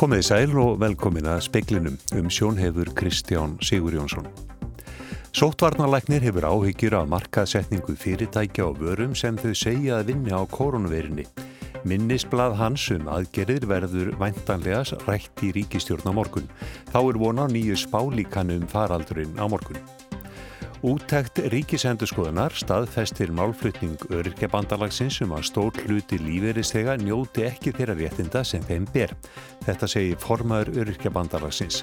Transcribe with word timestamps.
Komið 0.00 0.22
í 0.22 0.24
sæl 0.24 0.54
og 0.56 0.78
velkomin 0.80 1.26
að 1.28 1.42
speiklinum 1.44 1.96
um 2.16 2.30
sjónhefur 2.32 2.88
Kristján 2.96 3.58
Sigur 3.60 3.92
Jónsson. 3.92 4.30
Sóttvarnalæknir 5.36 6.24
hefur 6.24 6.46
áhyggjur 6.48 6.96
af 7.02 7.10
markaðsetningu 7.12 7.98
fyrirtækja 8.00 8.70
og 8.70 8.80
vörum 8.80 9.12
sem 9.12 9.36
þau 9.36 9.52
segja 9.52 9.98
að 9.98 10.14
vinna 10.14 10.40
á 10.40 10.48
koronaveirinni. 10.48 11.26
Minnisblad 11.84 12.56
hans 12.56 12.88
um 12.96 13.12
aðgerðir 13.12 13.68
verður 13.68 14.14
væntanlega 14.16 15.02
rætt 15.04 15.44
í 15.44 15.52
ríkistjórn 15.58 16.08
á 16.08 16.16
morgun. 16.16 16.48
Þá 16.88 17.00
er 17.02 17.20
vona 17.20 17.50
nýju 17.52 17.76
spálíkanu 17.84 18.56
um 18.56 18.70
faraldurinn 18.72 19.36
á 19.36 19.44
morgun. 19.52 19.84
Úttækt 20.80 21.42
ríkisendurskoðunar 21.52 22.54
staðfestir 22.56 23.28
málflutning 23.36 24.00
öryrkjabandalagsins 24.16 25.18
um 25.26 25.34
að 25.36 25.44
stór 25.50 25.76
hluti 25.84 26.16
líferistega 26.16 26.94
njóti 26.96 27.44
ekki 27.44 27.74
þeirra 27.76 27.98
réttinda 27.98 28.40
sem 28.48 28.64
þeim 28.64 28.86
ber. 28.94 29.12
Þetta 29.66 29.90
segir 29.92 30.16
formaður 30.22 30.72
öryrkjabandalagsins. 30.80 31.82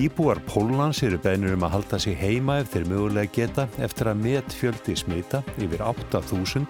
Íbúar 0.00 0.40
Pólans 0.48 1.02
eru 1.04 1.20
beðnur 1.20 1.58
um 1.58 1.68
að 1.68 1.74
halda 1.76 2.00
sig 2.00 2.16
heima 2.16 2.62
ef 2.62 2.72
þeir 2.72 2.88
mögulega 2.88 3.34
geta 3.36 3.68
eftir 3.84 4.08
að 4.08 4.24
met 4.24 4.58
fjöldi 4.62 4.96
smita 4.96 5.44
yfir 5.60 5.84
8.000 5.84 6.64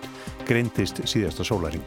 greindist 0.51 1.05
síðasta 1.07 1.47
sólaring. 1.47 1.87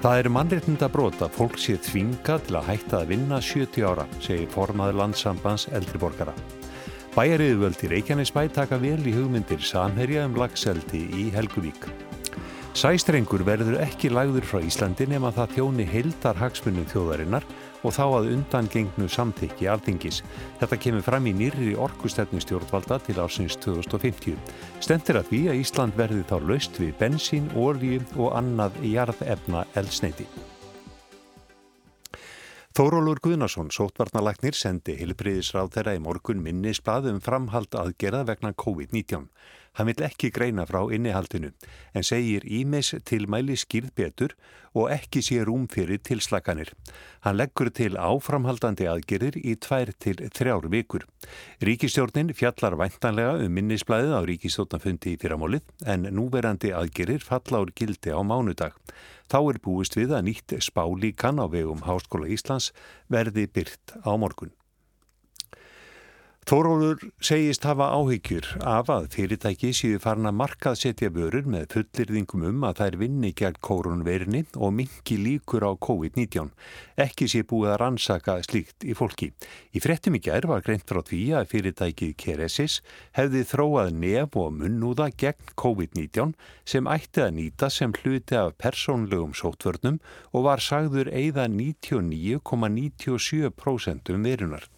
Það 0.00 0.22
eru 0.22 0.32
mannreitnda 0.32 0.88
brota 0.92 1.28
fólk 1.28 1.60
sé 1.60 1.76
þvinga 1.76 2.40
til 2.48 2.56
að 2.56 2.70
hætta 2.72 3.02
að 3.02 3.12
vinna 3.12 3.40
70 3.40 3.84
ára, 3.84 4.08
segir 4.16 4.48
formaður 4.56 5.02
landsambands 5.04 5.68
eldriborgara. 5.76 6.32
Bæjariðvöld 7.16 7.80
í 7.80 7.88
Reykjanesbæ 7.88 8.42
taka 8.52 8.76
vel 8.76 8.98
í 9.08 9.12
hugmyndir 9.14 9.62
samherja 9.64 10.26
um 10.28 10.34
lagseldi 10.36 10.98
í 11.16 11.22
Helguvík. 11.32 11.86
Sæstrengur 12.76 13.40
verður 13.40 13.78
ekki 13.80 14.10
lagður 14.12 14.44
frá 14.44 14.58
Íslandi 14.60 15.06
nema 15.08 15.30
það 15.32 15.54
þjóni 15.54 15.86
heildar 15.88 16.36
hagsmunum 16.36 16.84
þjóðarinnar 16.90 17.46
og 17.80 17.94
þá 17.96 18.02
að 18.04 18.28
undangengnu 18.34 19.08
samtykki 19.08 19.64
alþingis. 19.72 20.18
Þetta 20.60 20.78
kemur 20.82 21.06
fram 21.06 21.30
í 21.30 21.32
nýri 21.38 21.70
orkustefnu 21.86 22.42
stjórnvalda 22.44 22.98
til 23.06 23.16
ásins 23.24 23.56
2050. 23.64 24.36
Stendur 24.84 25.22
að 25.22 25.30
því 25.30 25.40
að 25.54 25.62
Ísland 25.62 25.96
verði 25.96 26.26
þá 26.28 26.36
laust 26.50 26.76
við 26.82 26.92
bensín, 27.00 27.48
ólíu 27.56 28.04
og 28.18 28.36
annað 28.36 28.76
jarðefna 28.84 29.64
eldsneiti. 29.72 30.28
Þórólur 32.76 33.22
Guðnarsson, 33.24 33.70
sótvarnalagnir, 33.72 34.52
sendi 34.52 34.98
hilbriðisráð 34.98 35.70
þeirra 35.72 35.94
í 35.96 36.00
morgun 36.04 36.42
minnisblad 36.44 37.06
um 37.08 37.22
framhald 37.24 37.72
aðgerða 37.72 38.26
vegna 38.28 38.50
COVID-19. 38.52 39.30
Hann 39.76 39.90
vil 39.90 40.06
ekki 40.06 40.30
greina 40.32 40.64
frá 40.68 40.80
innihaldinu 40.92 41.52
en 41.96 42.06
segir 42.06 42.44
ímis 42.48 42.94
tilmæli 43.08 43.56
skýrð 43.60 43.92
betur 43.96 44.34
og 44.76 44.90
ekki 44.92 45.22
sé 45.24 45.40
rúm 45.44 45.66
fyrir 45.72 46.00
tilslaganir. 46.04 46.72
Hann 47.24 47.38
leggur 47.40 47.70
til 47.72 47.96
áframhaldandi 48.00 48.88
aðgerðir 48.88 49.38
í 49.40 49.56
tvær 49.60 49.92
til 50.00 50.16
þrjár 50.36 50.68
vikur. 50.72 51.06
Ríkistjórnin 51.64 52.34
fjallar 52.36 52.76
væntanlega 52.80 53.38
um 53.44 53.56
minnisbladið 53.56 54.16
á 54.16 54.20
ríkistjórnafundi 54.28 55.16
í 55.16 55.20
fyrramólið 55.22 55.64
en 55.92 56.08
núverandi 56.16 56.72
aðgerðir 56.76 57.24
falla 57.24 57.64
úr 57.64 57.72
gildi 57.76 58.12
á 58.12 58.20
mánudag. 58.20 58.76
Þá 59.32 59.38
er 59.42 59.64
búist 59.64 59.96
við 59.98 60.12
að 60.16 60.28
nýtt 60.28 60.56
spálíkan 60.62 61.40
á 61.42 61.46
vegum 61.50 61.84
Háskóla 61.84 62.28
Íslands 62.32 62.72
verði 63.12 63.48
byrt 63.48 63.96
á 64.04 64.12
morgun. 64.16 64.52
Þórólur 66.46 67.00
segist 67.26 67.64
hafa 67.66 67.88
áhyggjur 67.90 68.46
af 68.70 68.86
að 68.94 69.08
fyrirtæki 69.16 69.72
séu 69.74 69.96
farin 69.98 70.30
að 70.30 70.36
markað 70.38 70.76
setja 70.78 71.10
vörur 71.10 71.42
með 71.50 71.64
fullirðingum 71.72 72.44
um 72.46 72.62
að 72.68 72.76
þær 72.78 72.96
vinni 73.00 73.32
gegn 73.40 73.56
kórunverinni 73.66 74.42
og 74.54 74.70
mingi 74.76 75.16
líkur 75.18 75.66
á 75.66 75.74
COVID-19. 75.74 76.54
Ekki 77.02 77.26
sé 77.32 77.42
búið 77.50 77.72
að 77.72 77.80
rannsaka 77.82 78.38
slíkt 78.46 78.86
í 78.86 78.94
fólki. 78.94 79.34
Í 79.74 79.82
frettum 79.82 80.14
í 80.14 80.22
gerð 80.22 80.46
var 80.52 80.62
greint 80.62 80.86
frá 80.86 81.02
því 81.10 81.34
að 81.40 81.50
fyrirtækið 81.50 82.14
Keresis 82.22 82.78
hefði 83.18 83.42
þróað 83.50 83.90
nef 84.06 84.30
og 84.38 84.54
munnúða 84.60 85.10
gegn 85.18 85.50
COVID-19 85.58 86.38
sem 86.62 86.86
ætti 86.94 87.26
að 87.26 87.34
nýta 87.42 87.66
sem 87.74 87.90
hluti 88.04 88.38
af 88.38 88.54
persónlegum 88.62 89.34
sótvörnum 89.34 89.98
og 90.30 90.46
var 90.46 90.62
sagður 90.62 91.10
eigða 91.10 91.50
99,97% 91.50 94.14
um 94.14 94.22
verunar. 94.30 94.70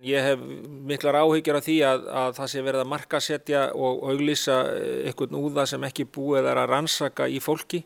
Ég 0.00 0.24
hef 0.24 0.40
miklar 0.88 1.18
áhyggjur 1.20 1.58
af 1.58 1.66
því 1.66 1.74
að, 1.84 2.06
að 2.16 2.30
það 2.38 2.46
sé 2.52 2.60
verið 2.64 2.82
að 2.82 2.88
markasetja 2.88 3.64
og 3.76 4.06
auglýsa 4.08 4.54
einhvern 5.10 5.36
úða 5.36 5.66
sem 5.68 5.82
ekki 5.90 6.06
búið 6.08 6.48
er 6.48 6.60
að 6.62 6.70
rannsaka 6.70 7.26
í 7.28 7.36
fólki 7.44 7.82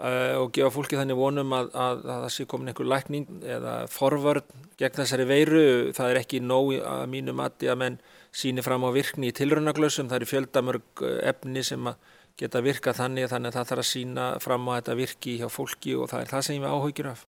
uh, 0.00 0.40
og 0.40 0.48
gefa 0.56 0.70
fólki 0.72 0.96
þannig 0.96 1.18
vonum 1.18 1.52
að, 1.52 1.68
að, 1.76 2.00
að 2.06 2.22
það 2.24 2.32
sé 2.36 2.46
komin 2.48 2.72
einhver 2.72 2.88
lækning 2.88 3.44
eða 3.44 3.74
forvörd 3.92 4.48
gegn 4.80 4.96
þessari 5.02 5.26
veiru. 5.28 5.66
Það 5.92 6.14
er 6.14 6.22
ekki 6.22 6.40
nóg 6.40 6.72
að 6.80 7.04
mínu 7.12 7.36
mati 7.36 7.68
að 7.68 7.78
menn 7.84 8.00
síni 8.32 8.64
fram 8.64 8.88
á 8.88 8.90
virkni 8.96 9.28
í 9.28 9.36
tilrönaglössum. 9.36 10.08
Það 10.08 10.22
eru 10.22 10.30
fjöldamörg 10.32 11.04
efni 11.20 11.66
sem 11.68 11.92
geta 12.40 12.64
virkað 12.64 13.02
þannig 13.02 13.28
þannig 13.28 13.52
að 13.52 13.60
það 13.60 13.70
þarf 13.74 13.84
að 13.84 13.90
sína 13.90 14.30
fram 14.40 14.72
á 14.72 14.80
þetta 14.80 14.98
virki 15.04 15.36
hjá 15.42 15.46
fólki 15.52 15.98
og 16.00 16.08
það 16.14 16.24
er 16.24 16.32
það 16.32 16.48
sem 16.48 16.56
ég 16.56 16.64
hef 16.64 16.80
áhyggjur 16.80 17.12
af. 17.12 17.28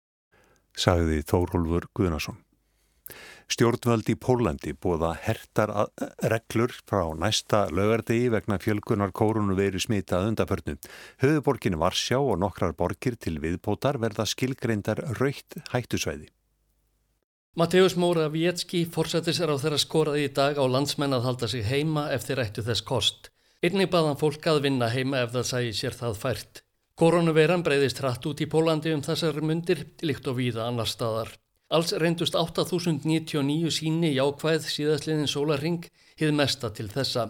Sagði 0.77 1.21
Þórólfur 1.25 1.89
Guðnarsson. 1.97 2.37
Stjórnvöld 3.51 4.07
í 4.07 4.13
Pólandi 4.15 4.71
búða 4.79 5.09
hertar 5.25 5.71
reglur 6.31 6.71
frá 6.87 7.01
næsta 7.19 7.65
lögardegi 7.67 8.29
vegna 8.31 8.55
fjölgunar 8.63 9.11
kórunu 9.11 9.57
veru 9.57 9.81
smitað 9.81 10.29
undarförnu. 10.29 10.77
Höfuborginu 11.19 11.81
Varsjá 11.81 12.21
og 12.21 12.39
nokkrar 12.39 12.71
borgir 12.79 13.17
til 13.19 13.41
viðbótar 13.43 13.99
verða 13.99 14.23
skilgreindar 14.29 15.03
raukt 15.19 15.59
hættusvæði. 15.73 16.29
Mateus 17.59 17.97
Móra 17.99 18.29
Vietski 18.31 18.85
fórsættis 18.87 19.43
er 19.43 19.51
á 19.51 19.59
þeirra 19.59 19.81
skoraði 19.83 20.29
í 20.29 20.31
dag 20.31 20.55
á 20.55 20.63
landsmenn 20.63 21.17
að 21.19 21.27
halda 21.27 21.51
sig 21.51 21.67
heima 21.67 22.07
ef 22.15 22.23
þeir 22.29 22.45
ættu 22.45 22.63
þess 22.63 22.87
kost. 22.87 23.33
Einnig 23.59 23.91
baðan 23.91 24.15
fólk 24.15 24.47
að 24.47 24.63
vinna 24.69 24.87
heima 24.87 25.25
ef 25.25 25.35
það 25.35 25.49
sæði 25.51 25.75
sér 25.75 25.99
það 25.99 26.19
fært. 26.23 26.63
Koronaviran 26.95 27.67
breyðist 27.67 27.99
hratt 27.99 28.23
út 28.31 28.39
í 28.39 28.47
Pólandi 28.47 28.95
um 28.95 29.03
þessar 29.03 29.43
mundir, 29.43 29.89
líkt 29.99 30.31
og 30.31 30.39
víða 30.39 30.69
annar 30.71 30.87
staðar. 30.87 31.35
Alls 31.71 31.93
reyndust 31.95 32.35
8.099 32.35 33.69
síni 33.71 34.09
jákvæð 34.11 34.65
síðastliðin 34.67 35.29
sólarring 35.31 35.85
hið 36.19 36.33
mesta 36.35 36.67
til 36.75 36.89
þessa. 36.91 37.29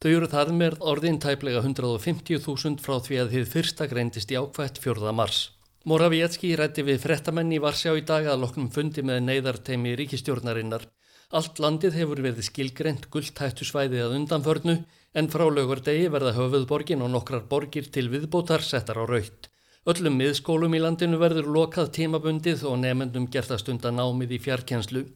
Þau 0.00 0.10
eru 0.10 0.28
þar 0.32 0.50
með 0.56 0.76
orðin 0.90 1.16
tæplega 1.20 1.62
150.000 1.64 2.82
frá 2.84 2.98
því 3.06 3.16
að 3.22 3.32
hið 3.36 3.46
fyrsta 3.54 3.86
greindist 3.88 4.32
jákvætt 4.32 4.80
4. 4.84 5.14
mars. 5.16 5.40
Moravietski 5.88 6.52
rætti 6.60 6.84
við 6.84 7.00
frettamenn 7.06 7.52
í 7.56 7.60
Varsjá 7.64 7.94
í 7.96 8.04
dag 8.04 8.28
að 8.28 8.42
loknum 8.42 8.68
fundi 8.74 9.00
með 9.00 9.22
neyðarteimi 9.28 9.94
ríkistjórnarinnar. 9.96 10.84
Allt 11.32 11.60
landið 11.62 11.96
hefur 12.00 12.20
verið 12.24 12.48
skilgreynd 12.50 13.08
gulltættusvæði 13.12 14.00
að 14.04 14.16
undanförnu 14.18 14.74
en 15.16 15.30
frá 15.32 15.46
lögurdegi 15.48 16.08
verða 16.12 16.34
höfuðborgin 16.36 17.04
og 17.06 17.12
nokkrar 17.14 17.44
borgir 17.48 17.88
til 17.88 18.08
viðbótar 18.12 18.64
settar 18.66 19.00
á 19.00 19.04
raukt. 19.08 19.49
Öllum 19.88 20.18
miðskólum 20.20 20.74
í 20.76 20.78
landinu 20.82 21.16
verður 21.16 21.46
lokað 21.54 21.86
tímabundið 21.96 22.66
og 22.68 22.74
nefnendum 22.82 23.24
gerðast 23.32 23.70
undan 23.72 23.96
námið 23.96 24.34
í 24.36 24.38
fjarkjenslu. 24.44 25.06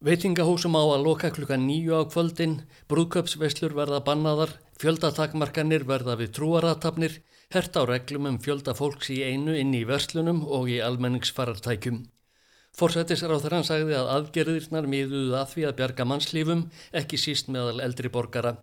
Veitingahúsum 0.00 0.78
á 0.80 0.82
að 0.94 1.04
loka 1.04 1.28
klukka 1.28 1.58
nýju 1.60 1.92
á 1.92 2.08
kvöldin, 2.08 2.54
brúköpsveislur 2.88 3.76
verða 3.76 3.98
bannaðar, 4.06 4.54
fjöldatakmarkanir 4.80 5.84
verða 5.84 6.16
við 6.16 6.32
trúaratafnir, 6.38 7.18
hert 7.52 7.76
á 7.76 7.84
reglum 7.84 8.30
um 8.32 8.40
fjölda 8.40 8.72
fólks 8.72 9.12
í 9.12 9.20
einu 9.28 9.58
inn 9.60 9.76
í 9.76 9.84
verslunum 9.84 10.40
og 10.40 10.72
í 10.72 10.80
almenningsfarartækjum. 10.88 12.06
Forsættis 12.72 13.20
á 13.20 13.28
þeirra 13.28 13.60
hann 13.60 13.68
sagði 13.68 14.00
að 14.00 14.12
aðgerðirnar 14.16 14.88
miðuðu 14.88 15.36
að 15.36 15.48
því 15.52 15.68
að 15.68 15.78
bjarga 15.82 16.08
mannslífum, 16.08 16.66
ekki 16.96 17.20
síst 17.20 17.52
meðal 17.52 17.84
eldri 17.84 18.08
borgara. 18.08 18.56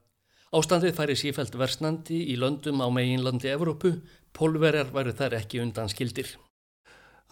Ástandið 0.56 0.98
færi 0.98 1.16
sífælt 1.20 1.54
versnandi 1.60 2.24
í 2.34 2.40
löndum 2.40 2.82
á 2.82 2.90
meginlandi 2.90 3.54
Evrópu, 3.54 4.00
pólverjar 4.36 4.92
væri 4.94 5.16
þar 5.16 5.40
ekki 5.40 5.64
undan 5.64 5.90
skildir. 5.92 6.36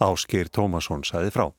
Ásker 0.02 0.50
Tómasson 0.50 1.04
saði 1.06 1.30
frá. 1.34 1.50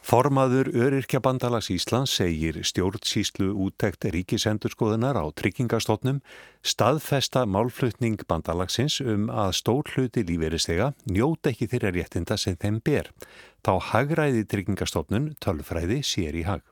Formaður 0.00 0.70
Öryrkjabandalags 0.72 1.68
Íslands 1.74 2.14
segir 2.16 2.56
stjórnsíslu 2.64 3.50
úttekt 3.66 4.06
ríkisendurskoðunar 4.08 5.18
á 5.20 5.28
tryggingastofnum 5.36 6.22
staðfesta 6.64 7.44
málflutning 7.44 8.24
bandalagsins 8.24 9.02
um 9.04 9.28
að 9.28 9.52
stór 9.60 9.92
hluti 9.92 10.24
líferistega 10.24 10.94
njóta 11.04 11.52
ekki 11.52 11.68
þeirra 11.68 11.92
réttinda 11.98 12.40
sem 12.40 12.56
þeim 12.56 12.80
ber. 12.80 13.12
Þá 13.60 13.76
hagræði 13.92 14.48
tryggingastofnun 14.48 15.34
tölfræði 15.44 16.00
sér 16.00 16.40
í 16.40 16.48
hag. 16.48 16.64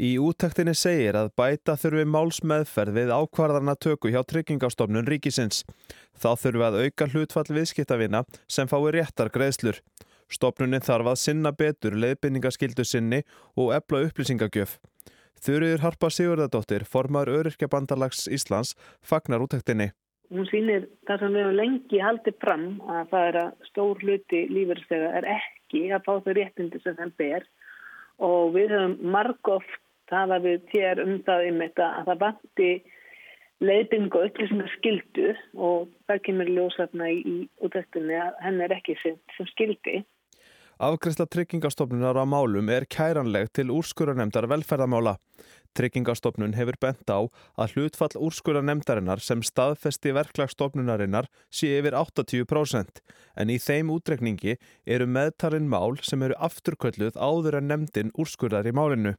Í 0.00 0.14
úttektinni 0.16 0.72
segir 0.72 1.18
að 1.20 1.34
bæta 1.36 1.74
þurfi 1.76 2.06
málsmeðferð 2.08 2.94
við 2.96 3.10
ákvarðarna 3.12 3.74
tökku 3.76 4.08
hjá 4.08 4.22
tryggingastofnun 4.24 5.04
ríkisins. 5.04 5.66
Þá 6.16 6.32
þurfi 6.40 6.64
að 6.64 6.78
auka 6.86 7.08
hlutfall 7.12 7.50
viðskiptavina 7.52 8.22
sem 8.48 8.70
fái 8.70 8.88
réttar 8.96 9.28
greiðslur. 9.34 9.82
Stofnunin 10.32 10.80
þarf 10.80 11.12
að 11.12 11.20
sinna 11.20 11.52
betur 11.52 11.98
leiðbynningaskildu 12.00 12.86
sinni 12.88 13.20
og 13.52 13.74
ebla 13.76 14.06
upplýsingagjöf. 14.06 14.78
Þurriður 15.42 15.82
Harpa 15.84 16.08
Sigurðardóttir, 16.08 16.86
formar 16.88 17.28
Öryrkjabandalags 17.28 18.28
Íslands, 18.32 18.72
fagnar 19.02 19.42
úttektinni. 19.44 19.90
Hún 20.32 20.46
sýnir 20.48 20.86
það 21.04 21.18
sem 21.20 21.34
við 21.34 21.42
hefum 21.42 21.58
lengi 21.58 21.98
haldið 22.00 22.36
fram 22.40 22.68
að 22.88 23.10
það 23.10 23.26
er 23.28 23.38
að 23.42 23.66
stór 23.68 23.98
hluti 24.00 24.46
lífeyrslega 24.48 25.10
er 25.18 25.26
ekki 25.34 25.82
að 25.92 26.06
fá 26.06 26.12
þau 26.24 26.36
réttindi 26.38 26.80
sem 26.80 26.96
þeim 26.96 27.12
ber 27.20 27.44
og 28.22 28.54
við 28.56 28.74
höfum 28.76 29.12
margóft 29.14 29.78
talað 30.12 30.46
við 30.46 30.66
tér 30.72 31.00
um 31.02 31.14
það 31.26 31.46
um 31.50 31.62
þetta 31.64 31.88
að 31.98 32.10
það 32.10 32.22
vanti 32.26 32.70
leiðbyngu 33.62 34.18
og 34.18 34.28
upplýsum 34.28 34.62
að 34.64 34.72
skildu 34.76 35.28
og 35.54 35.92
það 36.10 36.22
kemur 36.26 36.50
ljósafna 36.56 37.10
í, 37.12 37.36
útæktunni 37.62 38.18
að 38.18 38.40
henn 38.44 38.64
er 38.64 38.74
ekki 38.76 38.96
sem, 39.02 39.18
sem 39.36 39.48
skildi. 39.52 40.02
Afgriðsla 40.80 41.26
tryggingastofnunar 41.28 42.16
á 42.16 42.24
málum 42.24 42.70
er 42.72 42.86
kæranleg 42.88 43.50
til 43.52 43.68
úrskurunemdar 43.74 44.48
velferðamála. 44.48 45.18
Tryggingastofnun 45.76 46.56
hefur 46.56 46.76
bent 46.80 47.08
á 47.12 47.28
að 47.56 47.76
hlutfall 47.76 48.16
úrskurunemdarinnar 48.16 49.20
sem 49.20 49.44
staðfesti 49.44 50.12
verklagsstofnunarinnar 50.16 51.28
sé 51.52 51.70
yfir 51.78 51.96
80% 51.96 53.00
en 53.36 53.52
í 53.52 53.60
þeim 53.60 53.92
útrekningi 53.92 54.58
eru 54.84 55.06
meðtarinn 55.08 55.68
mál 55.68 55.96
sem 56.00 56.24
eru 56.24 56.36
afturkölluð 56.36 57.16
áður 57.16 57.60
en 57.60 57.72
nemdin 57.72 58.12
úrskurðar 58.16 58.68
í 58.68 58.76
málinu. 58.76 59.16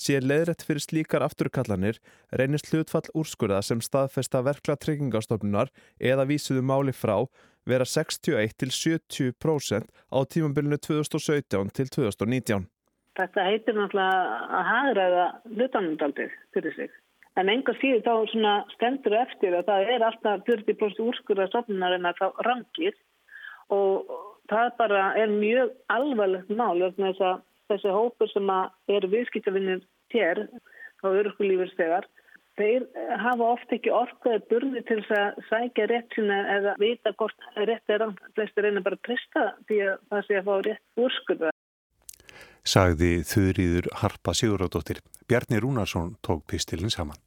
Sér 0.00 0.24
leðrætt 0.24 0.62
fyrir 0.64 0.80
slíkar 0.80 1.20
afturkallanir 1.26 1.98
reynist 2.32 2.70
hlutfall 2.72 3.04
úrskurða 3.12 3.58
sem 3.60 3.82
staðfesta 3.84 4.40
verkla 4.46 4.78
tryggingastofnunar 4.80 5.68
eða 6.00 6.24
vísuðu 6.30 6.62
máli 6.64 6.94
frá 6.96 7.26
vera 7.68 7.84
61 7.84 8.56
til 8.60 8.70
70% 8.72 9.90
á 10.12 10.18
tímabilinu 10.32 10.78
2017 10.80 11.70
til 11.76 11.90
2019. 11.96 12.66
Þetta 13.18 13.44
heitir 13.44 13.76
náttúrulega 13.76 14.40
að 14.56 14.66
hagraða 14.70 15.26
hlutanumdaldið 15.50 16.34
fyrir 16.54 16.76
sig. 16.76 16.90
En 17.38 17.50
enga 17.52 17.74
síður 17.78 18.02
þá 18.06 18.14
stendur 18.74 19.14
eftir 19.20 19.54
að 19.54 19.68
það 19.68 19.92
er 19.94 20.04
alltaf 20.06 20.42
40% 20.48 21.02
úrskurða 21.04 21.46
stofnunarinn 21.50 22.08
að 22.08 22.20
þá 22.20 22.26
rangir 22.46 22.96
og 23.70 24.10
það 24.50 24.72
bara 24.80 25.04
er 25.20 25.30
mjög 25.30 25.74
alvarlegt 25.94 26.50
mál 26.50 26.80
þess 26.96 27.22
að 27.22 27.42
þessi 27.70 27.94
hópur 27.94 28.30
sem 28.32 28.50
eru 28.90 29.10
viðskiptavinnir 29.12 29.84
tér 30.10 30.46
á 31.00 31.06
örkulífurstegar 31.06 32.08
þeir 32.60 32.86
hafa 33.24 33.48
oft 33.54 33.72
ekki 33.74 33.92
orkaði 33.94 34.42
burði 34.50 34.82
til 34.88 34.98
þess 35.06 35.16
að 35.20 35.40
sækja 35.48 35.88
rétt 35.90 36.16
sína 36.16 36.40
eða 36.56 36.76
vita 36.82 37.14
hvort 37.16 37.48
rétt 37.56 37.94
er 37.94 38.04
að 38.06 38.20
flestir 38.36 38.66
reyna 38.66 38.84
bara 38.84 39.00
að 39.00 39.06
presta 39.08 39.46
því 39.70 39.80
að 39.86 39.96
það 40.12 40.28
sé 40.28 40.38
að 40.40 40.50
fá 40.50 40.54
rétt 40.68 41.04
úrskurða. 41.06 41.54
Sagði 42.60 43.10
þurriður 43.24 43.90
Harpa 44.02 44.36
Siguradóttir. 44.36 45.00
Bjarni 45.28 45.60
Rúnarsson 45.62 46.14
tók 46.26 46.44
pistilin 46.50 46.92
saman. 46.92 47.18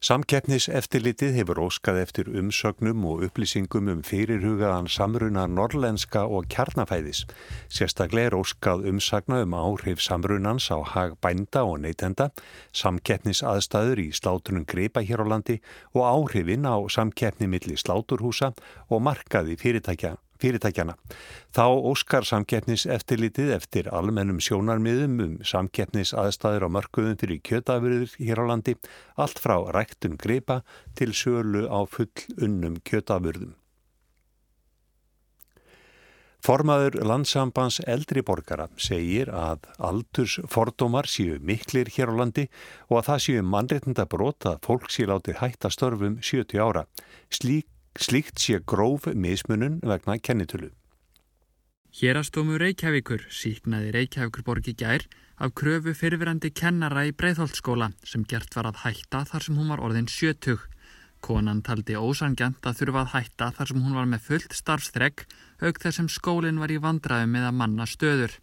Samkeppnis 0.00 0.64
eftirlitið 0.72 1.34
hefur 1.36 1.58
óskað 1.60 1.98
eftir 2.00 2.28
umsögnum 2.40 3.02
og 3.04 3.24
upplýsingum 3.26 3.90
um 3.92 3.98
fyrirhugaðan 4.00 4.86
samruna 4.88 5.42
norlenska 5.44 6.22
og 6.24 6.46
kjarnafæðis. 6.54 7.26
Sérstaklega 7.68 8.30
er 8.30 8.36
óskað 8.38 8.86
umsagna 8.88 9.42
um 9.44 9.58
áhrif 9.58 10.00
samrunans 10.00 10.70
á 10.72 10.80
hag 10.94 11.18
bænda 11.20 11.66
og 11.68 11.82
neytenda, 11.84 12.30
samkeppnis 12.72 13.44
aðstæður 13.44 14.00
í 14.00 14.08
slátunum 14.16 14.64
greipa 14.64 15.04
hér 15.04 15.20
á 15.20 15.36
landi 15.36 15.58
og 15.92 16.08
áhrifin 16.08 16.64
á 16.64 16.80
samkeppni 16.88 17.52
milli 17.52 17.76
sláturhúsa 17.76 18.54
og 18.88 19.04
markaði 19.04 19.60
fyrirtækja 19.60 20.16
fyrirtækjana. 20.40 20.96
Þá 21.56 21.64
óskar 21.92 22.26
samkeppnis 22.28 22.86
eftirlitið 22.90 23.54
eftir 23.58 23.92
almennum 23.94 24.40
sjónarmiðum 24.42 25.20
um 25.26 25.38
samkeppnis 25.46 26.14
aðstæður 26.16 26.66
á 26.66 26.74
mörguðum 26.78 27.20
fyrir 27.20 27.40
kjötafurður 27.46 28.18
hér 28.18 28.42
á 28.42 28.44
landi, 28.50 28.76
allt 29.16 29.40
frá 29.42 29.56
ræktun 29.76 30.18
greipa 30.20 30.60
til 30.98 31.12
sölu 31.16 31.66
á 31.68 31.84
full 31.88 32.10
unnum 32.40 32.80
kjötafurðum. 32.84 33.56
Formaður 36.40 36.94
landsambands 37.04 37.82
eldri 37.84 38.22
borgara 38.24 38.70
segir 38.80 39.28
að 39.28 39.66
aldurs 39.76 40.38
fordómar 40.48 41.04
séu 41.04 41.36
miklir 41.44 41.90
hér 41.92 42.08
á 42.08 42.14
landi 42.16 42.46
og 42.88 43.00
að 43.00 43.08
það 43.10 43.20
séu 43.26 43.42
mannreitnda 43.44 44.06
brota 44.08 44.54
fólk 44.64 44.88
sé 44.88 45.04
látið 45.10 45.42
hætta 45.42 45.68
störfum 45.68 46.16
70 46.24 46.62
ára. 46.64 46.86
Slík 47.28 47.68
Slíkt 47.98 48.38
sé 48.38 48.60
gróf 48.66 49.06
mismunun 49.14 49.80
vegna 49.82 50.18
kennitölu. 50.18 50.70
Hérastómu 51.90 52.54
Reykjavíkur 52.62 53.24
síknaði 53.34 53.90
Reykjavíkur 53.96 54.44
borgi 54.46 54.76
gær 54.78 55.02
af 55.42 55.50
kröfu 55.58 55.90
fyrirverandi 55.98 56.52
kennara 56.54 57.02
í 57.08 57.10
Breitholtskóla 57.10 57.90
sem 58.06 58.22
gert 58.22 58.54
var 58.54 58.68
að 58.70 58.84
hætta 58.84 59.24
þar 59.26 59.42
sem 59.42 59.58
hún 59.58 59.72
var 59.74 59.82
orðin 59.82 60.06
sjötug. 60.06 60.62
Konan 61.20 61.64
taldi 61.66 61.98
ósangjant 61.98 62.62
að 62.62 62.78
þurfa 62.78 63.02
að 63.02 63.12
hætta 63.16 63.50
þar 63.58 63.72
sem 63.72 63.82
hún 63.82 63.98
var 63.98 64.06
með 64.06 64.22
fullt 64.28 64.54
starfstrekk 64.54 65.26
auk 65.60 65.82
þess 65.82 65.98
sem 65.98 66.08
skólinn 66.08 66.62
var 66.62 66.70
í 66.70 66.78
vandraðu 66.78 67.26
með 67.26 67.48
að 67.50 67.58
manna 67.58 67.88
stöður. 67.90 68.38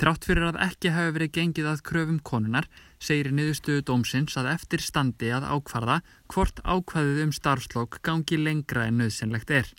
Trátt 0.00 0.24
fyrir 0.24 0.48
að 0.48 0.62
ekki 0.64 0.94
hafi 0.96 1.12
verið 1.18 1.34
gengið 1.36 1.68
að 1.68 1.84
kröfum 1.84 2.22
konunar 2.24 2.70
segir 3.00 3.32
niðurstöðu 3.32 3.84
dómsins 3.88 4.36
að 4.36 4.50
eftir 4.54 4.82
standi 4.84 5.30
að 5.32 5.46
ákvarða 5.48 6.00
hvort 6.30 6.60
ákvaðið 6.64 7.22
um 7.24 7.32
starfslokk 7.32 8.00
gangi 8.06 8.38
lengra 8.40 8.86
en 8.88 9.00
nöðsynlegt 9.00 9.50
er. 9.56 9.70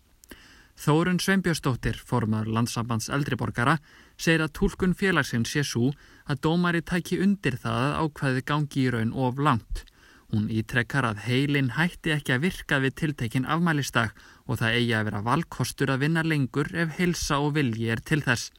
Þórun 0.81 1.19
Sveinbjörnsdóttir, 1.21 1.99
formadur 1.99 2.55
landsambands 2.55 3.11
eldriborgara, 3.13 3.77
segir 4.17 4.41
að 4.41 4.55
tólkun 4.57 4.95
félagsins 4.97 5.51
sé 5.53 5.61
svo 5.67 5.91
að 6.25 6.41
dómari 6.47 6.81
tæki 6.81 7.19
undir 7.21 7.59
það 7.61 7.81
að 7.85 7.97
ákvaðið 8.01 8.45
gangi 8.49 8.81
í 8.81 8.89
raun 8.95 9.13
of 9.13 9.37
langt. 9.37 9.83
Hún 10.31 10.47
ítrekkar 10.49 11.05
að 11.05 11.25
heilin 11.27 11.73
hætti 11.75 12.15
ekki 12.15 12.33
að 12.33 12.45
virka 12.47 12.79
við 12.81 12.95
tiltekin 13.01 13.45
afmælistak 13.45 14.15
og 14.47 14.61
það 14.63 14.79
eigi 14.79 14.95
að 14.97 15.07
vera 15.09 15.25
valkostur 15.27 15.91
að 15.91 16.07
vinna 16.07 16.23
lengur 16.25 16.71
ef 16.73 16.97
heilsa 16.97 17.41
og 17.43 17.53
vilji 17.59 17.91
er 17.91 18.01
til 18.01 18.23
þess 18.25 18.49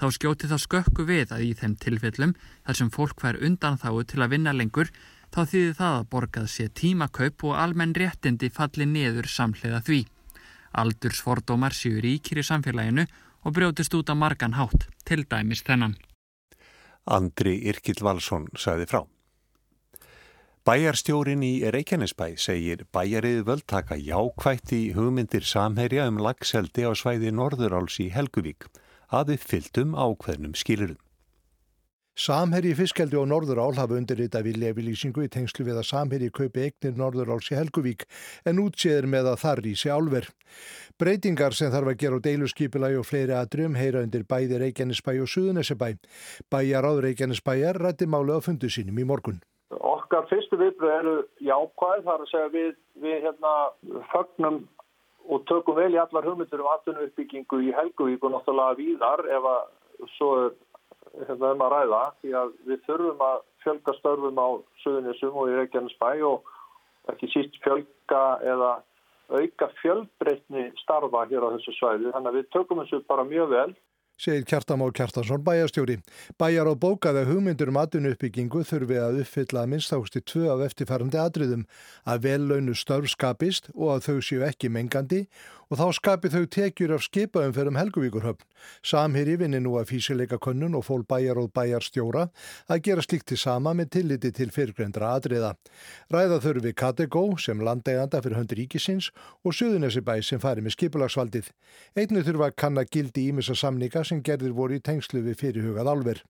þá 0.00 0.06
skjóti 0.16 0.50
það 0.50 0.62
skökku 0.64 1.06
við 1.08 1.34
að 1.34 1.44
í 1.46 1.50
þeim 1.58 1.74
tilfellum 1.82 2.32
þar 2.66 2.78
sem 2.80 2.90
fólk 2.94 3.20
hver 3.22 3.38
undan 3.46 3.78
þáu 3.78 4.02
til 4.08 4.22
að 4.24 4.32
vinna 4.34 4.54
lengur 4.56 4.90
þá 5.34 5.40
þýðir 5.50 5.76
það 5.78 5.98
að 5.98 6.08
borgað 6.14 6.48
sé 6.50 6.66
tímakaup 6.80 7.46
og 7.48 7.56
almenn 7.58 7.94
réttindi 7.98 8.50
falli 8.54 8.86
niður 8.86 9.30
samhliða 9.30 9.80
því. 9.86 10.00
Aldursfordómar 10.74 11.74
séu 11.74 12.02
ríkir 12.02 12.42
í 12.42 12.46
samfélaginu 12.46 13.06
og 13.44 13.54
brjótist 13.54 13.94
út 13.94 14.10
á 14.10 14.14
margan 14.18 14.56
hátt, 14.58 14.88
til 15.06 15.24
dæmis 15.30 15.62
þennan. 15.66 15.98
Andri 17.04 17.58
Irkil 17.68 18.00
Valsson 18.00 18.48
sagði 18.56 18.88
frá. 18.90 19.02
Bæjarstjórin 20.64 21.42
í 21.44 21.58
Reykjanesbæ 21.68 22.38
segir 22.40 22.86
bæjarið 22.94 23.42
völdtaka 23.44 23.98
jákvætt 24.00 24.72
í 24.72 24.94
hugmyndir 24.96 25.44
samherja 25.44 26.06
um 26.08 26.22
lagseldi 26.24 26.86
á 26.88 26.92
svæði 26.96 27.34
Norðuráls 27.36 27.98
í 28.00 28.08
Helguvík 28.14 28.70
að 29.10 29.36
uppfylltum 29.38 29.96
ákveðnum 29.96 30.54
skilurum. 30.56 31.00
Samherji 32.14 32.76
fiskeldi 32.78 33.16
og 33.18 33.24
Norðurál 33.26 33.74
hafa 33.74 33.96
undirrita 33.98 34.38
viljefylýsingu 34.46 35.24
í 35.24 35.30
tengslu 35.34 35.64
við 35.66 35.80
að 35.80 35.88
Samherji 35.88 36.30
kaupi 36.30 36.68
eignir 36.68 36.92
Norðuráls 36.94 37.48
í 37.50 37.56
Helguvík 37.58 38.04
en 38.46 38.60
útséður 38.62 39.08
með 39.10 39.32
að 39.32 39.40
þar 39.42 39.62
rísi 39.64 39.90
álver. 39.90 40.28
Breytingar 40.94 41.56
sem 41.58 41.72
þarf 41.74 41.90
að 41.90 41.98
gera 42.04 42.20
á 42.22 42.24
deiluskipilagi 42.28 43.00
og 43.00 43.08
fleiri 43.08 43.34
aðdrum 43.34 43.74
heyra 43.74 44.04
undir 44.06 44.22
bæði 44.30 44.60
Reykjanesbæ 44.62 45.10
og 45.24 45.32
Suðunesebæ. 45.32 45.88
Bæjar 46.54 46.86
áður 46.86 47.08
Reykjanesbæjar 47.08 47.82
rætti 47.82 48.06
máli 48.06 48.38
á 48.38 48.40
fundu 48.46 48.70
sínum 48.70 49.02
í 49.02 49.08
morgun. 49.10 49.42
Okkar 49.74 50.30
fyrstu 50.30 50.54
viðbröð 50.60 50.94
eru 51.00 51.16
jákvæð 51.42 52.06
þar 52.06 52.22
að 52.22 52.30
segja 52.30 52.54
við, 52.54 52.72
við 53.02 53.26
hérna, 53.26 53.56
fögnum 54.14 54.62
og 55.28 55.44
tökum 55.48 55.78
vel 55.78 55.94
í 55.94 56.00
allar 56.00 56.26
hugmyndur 56.26 56.62
um 56.62 56.70
atvinnuuppbyggingu 56.74 57.60
í 57.64 57.72
Helguvík 57.76 58.24
og 58.24 58.34
náttúrulega 58.34 58.78
víðar 58.80 59.24
ef 59.38 59.48
að 59.50 60.08
svo 60.16 60.30
er 60.44 60.50
hérna 61.28 61.52
um 61.54 61.64
að 61.64 61.74
ræða 61.74 62.02
því 62.20 62.34
að 62.40 62.50
við 62.68 62.82
þurfum 62.88 63.24
að 63.28 63.38
fjölga 63.64 63.94
störfum 63.98 64.42
á 64.42 64.48
Suðunisum 64.82 65.38
og 65.40 65.52
í 65.52 65.56
Reykjanesbæ 65.60 66.10
og 66.28 66.52
ekki 67.12 67.30
síst 67.32 67.56
fjölga 67.64 68.24
eða 68.44 68.72
auka 69.32 69.70
fjölbreytni 69.80 70.68
starfa 70.82 71.24
hér 71.30 71.46
á 71.48 71.54
þessu 71.54 71.72
svæði. 71.78 72.12
Þannig 72.12 72.30
að 72.30 72.38
við 72.38 72.50
tökum 72.52 72.82
þessu 72.82 73.00
bara 73.08 73.24
mjög 73.28 73.52
vel 73.54 73.70
segir 74.16 74.44
Kjartamár 74.46 74.92
Kjartansson 74.94 75.42
bæjastjóri. 75.44 75.98
Bæjar 76.38 76.70
á 76.70 76.74
bókaða 76.74 77.24
hugmyndur 77.26 77.72
um 77.72 77.80
atvinnu 77.80 78.14
uppbyggingu 78.14 78.62
þurfi 78.64 78.98
að 79.00 79.20
uppfylla 79.24 79.64
að 79.64 79.72
minnsthásti 79.72 80.22
tvö 80.22 80.46
af 80.54 80.64
eftirfærandi 80.68 81.20
atriðum 81.20 81.66
að 82.06 82.22
vel 82.28 82.42
launu 82.48 82.74
störf 82.78 83.10
skapist 83.10 83.70
og 83.74 83.96
að 83.96 84.06
þau 84.08 84.18
séu 84.22 84.46
ekki 84.46 84.70
mengandi 84.70 85.24
og 85.74 85.80
þá 85.80 85.96
skapi 85.96 86.30
þau 86.30 86.44
tekjur 86.54 86.92
af 86.94 87.02
skipaðum 87.02 87.52
fyrir 87.56 87.70
um 87.72 87.78
Helguvíkurhöfn. 87.80 88.44
Samhýri 88.86 89.34
vinni 89.40 89.58
nú 89.58 89.72
að 89.80 89.88
físileika 89.90 90.38
könnun 90.38 90.76
og 90.78 90.84
fól 90.86 91.02
bæjar 91.02 91.40
og 91.40 91.50
bæjar 91.56 91.82
stjóra 91.82 92.28
að 92.70 92.82
gera 92.86 93.02
slikt 93.02 93.26
til 93.32 93.38
sama 93.40 93.72
með 93.74 93.88
tilliti 93.96 94.30
til 94.36 94.52
fyrirgrendra 94.54 95.10
atriða. 95.18 95.54
Ræða 96.14 96.38
þurfi 96.44 96.74
Kategó 96.78 97.24
sem 97.42 97.64
landeganda 97.66 98.20
fyrir 98.22 98.38
höndur 98.38 98.60
ríkisins 98.60 99.08
og 99.42 99.56
Suðunesibæ 99.58 100.20
sem 100.22 100.42
fari 100.42 100.62
með 100.62 100.76
skipulagsvaldið. 100.76 101.48
Einni 101.98 102.22
þurfa 102.22 102.52
að 102.52 102.58
kanna 102.62 102.84
gildi 102.86 103.26
ímissa 103.32 103.56
samninga 103.58 104.04
sem 104.06 104.22
gerðir 104.22 104.54
voru 104.54 104.78
í 104.78 104.84
tengslu 104.84 105.24
við 105.26 105.40
fyrirhugað 105.42 105.90
álver. 105.90 106.22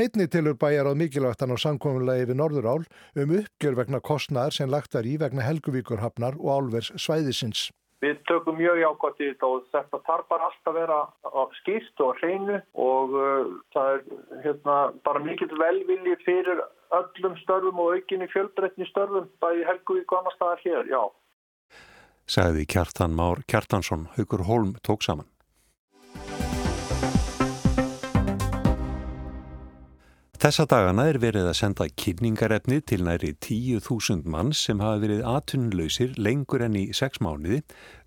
Einni 0.00 0.24
tilur 0.32 0.56
bæjar 0.56 0.88
á 0.88 0.96
mikilvægtan 0.96 1.52
á 1.52 1.56
samkominlega 1.60 2.24
yfir 2.24 2.40
Norðurál 2.40 2.88
um 3.20 3.36
uppgjör 3.42 3.76
vegna 3.76 4.00
kostnæðar 4.00 4.56
sem 4.56 4.72
lagt 4.72 4.96
var 4.96 5.04
í 5.04 5.18
vegna 5.20 5.44
Helguvíkurhafnar 5.44 6.40
og 6.40 6.48
álvers 6.56 6.94
svæðisins. 6.96 7.68
Við 8.04 8.20
tökum 8.28 8.58
mjög 8.58 8.80
jákvæmt 8.80 9.20
í 9.20 9.30
þetta 9.30 9.48
og 9.48 9.64
þetta 9.74 10.02
þarf 10.08 10.28
bara 10.32 10.48
alltaf 10.48 10.70
að 10.72 10.78
vera 10.80 11.46
skýrt 11.60 12.04
og 12.04 12.20
hreinu 12.20 12.58
og 12.88 13.16
uh, 13.16 13.54
það 13.74 13.90
er 13.94 14.04
hérna, 14.44 14.76
bara 15.06 15.24
mikill 15.24 15.52
velvilji 15.60 16.16
fyrir 16.24 16.62
öllum 16.96 17.36
störfum 17.44 17.82
og 17.84 17.96
aukinni 17.96 18.30
fjölbreytni 18.32 18.88
störfum 18.90 19.28
bæði 19.42 19.66
Helguvík 19.68 20.12
og 20.12 20.22
annar 20.22 20.36
staðar 20.38 20.64
hér, 20.64 20.88
já. 20.90 21.02
Sagði 22.30 22.66
Kjartan 22.70 23.14
Már 23.18 23.44
Kjartansson, 23.50 24.08
Haugur 24.16 24.46
Holm 24.48 24.74
tók 24.86 25.06
saman. 25.06 25.29
Þessa 30.40 30.64
dagana 30.64 31.04
er 31.04 31.18
verið 31.20 31.50
að 31.50 31.56
senda 31.58 31.84
kynningarefni 32.00 32.78
til 32.88 33.02
næri 33.04 33.34
10.000 33.44 34.22
mann 34.32 34.54
sem 34.56 34.78
hafa 34.80 35.02
verið 35.02 35.18
atvinnlausir 35.28 36.14
lengur 36.16 36.62
enn 36.64 36.78
í 36.80 36.86
sex 36.96 37.20
mánuði 37.20 37.58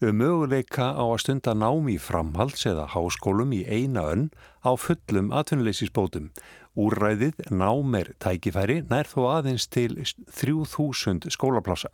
um 0.01 0.17
möguleika 0.17 0.87
á 0.97 1.03
að 1.05 1.19
stunda 1.21 1.53
námi 1.53 1.99
framhalds 2.01 2.65
eða 2.71 2.87
háskólum 2.95 3.53
í 3.53 3.59
eina 3.69 4.07
önn 4.15 4.23
á 4.65 4.73
fullum 4.73 5.29
atvinnleysisbótum. 5.29 6.31
Úrræðið 6.73 7.53
námer 7.53 8.09
tækifæri 8.17 8.79
nær 8.89 9.05
þó 9.13 9.27
aðeins 9.35 9.69
til 9.69 10.01
3.000 10.01 11.29
skólaplása. 11.37 11.93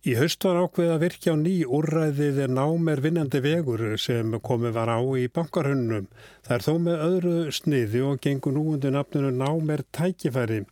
Í 0.00 0.14
haust 0.16 0.40
var 0.46 0.56
ákveð 0.56 0.90
að 0.94 1.02
virkja 1.02 1.32
á 1.32 1.36
ný 1.36 1.54
úrræðið 1.76 2.38
námer 2.48 3.02
vinnandi 3.04 3.42
vegur 3.44 3.82
sem 4.00 4.32
komið 4.40 4.72
var 4.78 4.88
á 4.88 5.00
í 5.20 5.26
bankarhunnum. 5.28 6.06
Það 6.40 6.54
er 6.56 6.64
þó 6.64 6.70
með 6.86 7.02
öðru 7.06 7.32
sniði 7.52 8.00
og 8.08 8.22
gengur 8.24 8.54
nú 8.56 8.62
undir 8.72 8.94
nafnunu 8.94 9.34
námer 9.36 9.82
tækifæri. 9.92 10.62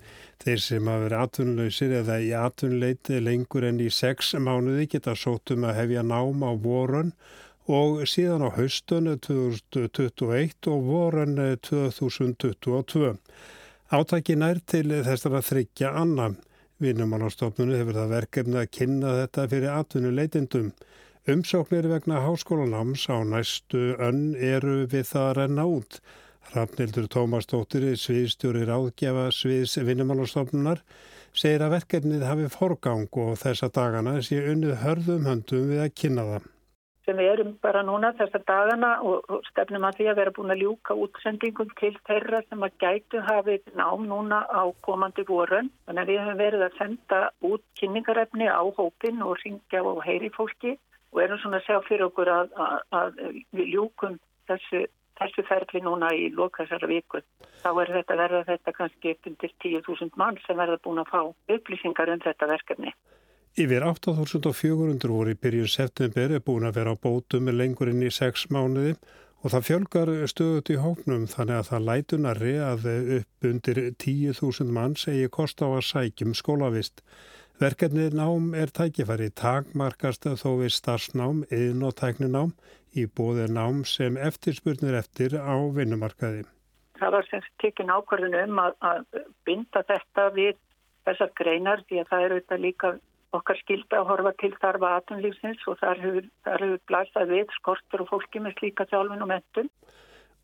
Þeir 0.40 0.64
sem 0.64 0.88
hafa 0.88 1.04
verið 1.04 1.26
atvinnlausir 1.26 1.94
eða 2.00 2.18
í 2.25 2.32
atvinnleiti 2.40 3.20
lengur 3.20 3.68
enn 3.68 3.85
í 3.85 3.90
sex 3.92 4.32
mánuði 4.32 4.88
geta 4.97 5.12
sótum 5.12 5.68
að 5.68 5.76
hefja 5.82 6.08
nám 6.08 6.49
á 6.49 6.52
vorun 6.64 7.12
og 7.68 8.00
síðan 8.08 8.49
á 8.49 8.56
haustun 8.56 9.12
2021 9.28 10.73
og 10.73 10.88
vorun 10.88 11.37
2022. 11.68 13.16
Átækin 13.92 14.49
er 14.49 14.64
til 14.64 14.88
þess 14.88 15.28
að 15.28 15.42
þryggja 15.52 15.92
annan. 16.00 16.40
Vinnumálastofnunu 16.78 17.75
hefur 17.75 17.97
það 17.97 18.12
verkefni 18.14 18.58
að 18.61 18.68
kynna 18.76 19.14
þetta 19.16 19.47
fyrir 19.50 19.73
atvinnuleitindum. 19.75 20.68
Umsóknir 21.28 21.88
vegna 21.90 22.20
háskólanáms 22.23 23.08
á 23.11 23.18
næstu 23.26 23.97
önn 23.99 24.37
eru 24.38 24.85
við 24.87 25.08
það 25.11 25.26
að 25.26 25.37
renna 25.40 25.64
út. 25.66 25.99
Rafnildur 26.54 27.08
Tómas 27.12 27.50
Dóttir, 27.50 27.88
sviðstjóri 27.99 28.62
ráðgjafa 28.68 29.26
sviðs 29.35 29.75
vinnumálastofnunar, 29.88 30.85
segir 31.35 31.66
að 31.66 31.75
verkefnið 31.80 32.25
hafi 32.25 32.47
forgang 32.54 33.11
og 33.25 33.35
þessa 33.42 33.68
dagana 33.75 34.14
sé 34.23 34.38
unnið 34.54 34.78
hörðum 34.85 35.26
höndum 35.28 35.66
við 35.75 35.82
að 35.85 35.92
kynna 35.99 36.28
það 36.30 36.49
sem 37.09 37.17
við 37.17 37.31
erum 37.33 37.53
bara 37.65 37.81
núna 37.87 38.11
þessar 38.19 38.43
dagana 38.49 38.91
og, 39.07 39.31
stefnum 39.49 39.87
að 39.88 39.97
því 39.99 40.09
að 40.11 40.19
vera 40.21 40.33
búin 40.37 40.53
að 40.53 40.62
ljúka 40.65 40.97
útsendingum 41.05 41.71
til 41.81 41.95
þeirra 42.09 42.43
sem 42.45 42.67
að 42.67 42.77
gætu 42.83 43.23
hafið 43.25 43.71
nám 43.81 44.05
núna 44.11 44.43
á 44.45 44.69
komandi 44.85 45.25
vorun. 45.29 45.71
Þannig 45.88 46.03
að 46.03 46.12
við 46.12 46.21
höfum 46.25 46.43
verið 46.43 46.67
að 46.67 46.77
senda 46.83 47.23
út 47.49 47.65
kynningarefni 47.81 48.50
á 48.53 48.62
hópin 48.77 49.25
og 49.25 49.41
ringja 49.41 49.83
og 49.88 50.05
heyri 50.05 50.29
fólki 50.37 50.77
og 51.15 51.23
erum 51.25 51.41
svona 51.41 51.62
að 51.62 51.67
segja 51.67 51.83
fyrir 51.88 52.09
okkur 52.11 52.33
að, 52.35 52.55
að, 52.61 52.79
að 53.00 53.21
við 53.57 53.73
ljúkum 53.73 54.19
þessu, 54.50 54.85
þessu 55.23 55.45
ferli 55.49 55.85
núna 55.85 56.12
í 56.12 56.29
lokasara 56.37 56.91
viku. 56.91 57.23
Þá 57.62 57.71
er 57.73 57.95
þetta 57.97 58.19
verða 58.21 58.43
þetta 58.53 58.77
kannski 58.77 59.15
upp 59.17 59.31
undir 59.33 59.55
10.000 59.65 60.21
mann 60.21 60.41
sem 60.45 60.61
verða 60.61 60.83
búin 60.85 61.00
að 61.00 61.15
fá 61.15 61.23
upplýsingar 61.57 62.12
um 62.12 62.27
þetta 62.27 62.53
verkefni. 62.53 62.93
Yfir 63.59 63.83
8.400 63.83 65.09
voru 65.11 65.33
í 65.35 65.37
byrjun 65.43 65.71
september 65.73 66.31
er 66.31 66.43
búin 66.47 66.67
að 66.69 66.77
vera 66.77 66.93
á 66.95 67.03
bótum 67.03 67.49
lengur 67.50 67.88
inn 67.91 68.05
í 68.07 68.11
sex 68.15 68.45
mánuði 68.55 68.93
og 69.43 69.50
það 69.50 69.65
fjölgar 69.69 70.12
stöðut 70.31 70.71
í 70.71 70.77
hóknum 70.79 71.25
þannig 71.27 71.57
að 71.57 71.67
það 71.71 71.88
lætunarri 71.88 72.53
að 72.62 72.87
upp 73.17 73.49
undir 73.50 73.81
10.000 74.05 74.71
mann 74.77 74.95
segi 75.03 75.27
kost 75.35 75.59
á 75.59 75.67
að 75.67 75.83
sækjum 75.88 76.37
skólavist. 76.38 77.03
Verkefnið 77.59 78.15
nám 78.21 78.55
er 78.55 78.71
tækifæri 78.71 79.33
takmarkast 79.35 80.31
þó 80.38 80.49
við 80.62 80.77
starfsnám, 80.77 81.43
yðn 81.50 81.83
og 81.91 81.99
tækninám 81.99 82.55
í 82.95 83.09
bóði 83.11 83.49
nám 83.50 83.83
sem 83.83 84.21
eftirspurnir 84.23 85.00
eftir 85.03 85.35
á 85.35 85.59
vinnumarkaði. 85.75 86.47
Það 87.03 87.19
var 87.19 87.31
sem 87.33 87.50
tekinn 87.59 87.91
ákvarðinu 87.91 88.47
um 88.47 88.62
að, 88.69 88.79
að 88.87 89.05
binda 89.43 89.83
þetta 89.91 90.31
við 90.38 90.55
þessar 91.11 91.35
greinar 91.43 91.83
því 91.91 92.05
að 92.05 92.11
það 92.15 92.27
eru 92.29 92.43
þetta 92.43 92.62
líka 92.62 92.97
okkar 93.37 93.58
skildi 93.61 93.97
að 93.97 94.08
horfa 94.08 94.32
til 94.40 94.52
þarfa 94.56 94.94
aðtunlífsins 94.99 95.64
og 95.68 95.78
þar 95.82 96.02
hefur, 96.04 96.28
hefur 96.49 96.78
blæstað 96.88 97.32
við 97.35 97.54
skortur 97.58 98.04
og 98.04 98.12
fólki 98.12 98.40
með 98.44 98.56
slíka 98.58 98.87
þjálfin 98.88 99.25
og 99.25 99.30
mentun. 99.32 99.70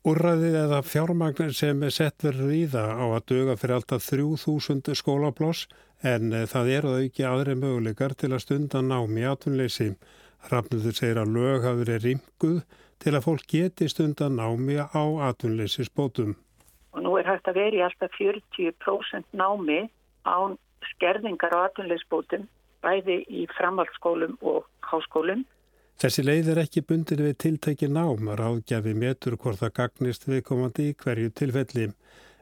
Úrræðið 0.05 0.55
eða 0.59 0.83
fjármagnir 0.85 1.53
sem 1.57 1.81
er 1.81 1.93
sett 1.93 2.21
verið 2.21 2.51
í 2.53 2.63
það 2.69 2.91
á 2.93 3.05
að 3.07 3.23
döga 3.31 3.55
fyrir 3.57 3.79
alltaf 3.79 4.05
3000 4.05 4.93
skólaploss 4.99 5.65
en 6.05 6.29
eh, 6.29 6.45
það 6.45 6.71
eru 6.75 6.91
það 6.93 7.05
ekki 7.07 7.25
aðri 7.25 7.55
möguleikar 7.57 8.13
til 8.13 8.29
að 8.35 8.43
stunda 8.43 8.83
námi 8.85 9.25
aðtunleysi. 9.25 9.95
Rafnildur 10.51 10.93
segir 10.93 11.17
að 11.17 11.33
lög 11.33 11.65
hafi 11.65 11.81
verið 11.81 12.05
rimkuð 12.05 12.59
til 13.01 13.15
að 13.15 13.25
fólk 13.25 13.47
geti 13.49 13.89
stunda 13.89 14.29
námi 14.29 14.77
á 14.77 15.03
aðtunleysisbótum. 15.29 16.35
Og 16.93 17.01
nú 17.01 17.15
er 17.17 17.25
hægt 17.25 17.49
að 17.49 17.57
veri 17.63 17.81
alltaf 17.81 18.13
40% 18.19 19.33
námi 19.33 19.87
án 20.29 20.59
skerðingar 20.93 21.57
á 21.57 21.65
aðtunleysisbótum 21.65 22.45
bæði 22.83 23.21
í 23.29 23.45
framhaldsskólum 23.55 24.37
og 24.41 24.65
háskólum. 24.89 25.45
Þessi 26.01 26.25
leið 26.25 26.49
er 26.51 26.59
ekki 26.65 26.83
bundir 26.83 27.21
við 27.23 27.37
tiltæki 27.43 27.87
nám 27.87 28.27
að 28.27 28.41
ráðgjafi 28.41 28.95
metur 28.99 29.37
hvort 29.39 29.61
það 29.61 29.75
gagnist 29.79 30.27
viðkomandi 30.27 30.89
í 30.91 30.95
hverju 31.03 31.31
tilfelli. 31.39 31.85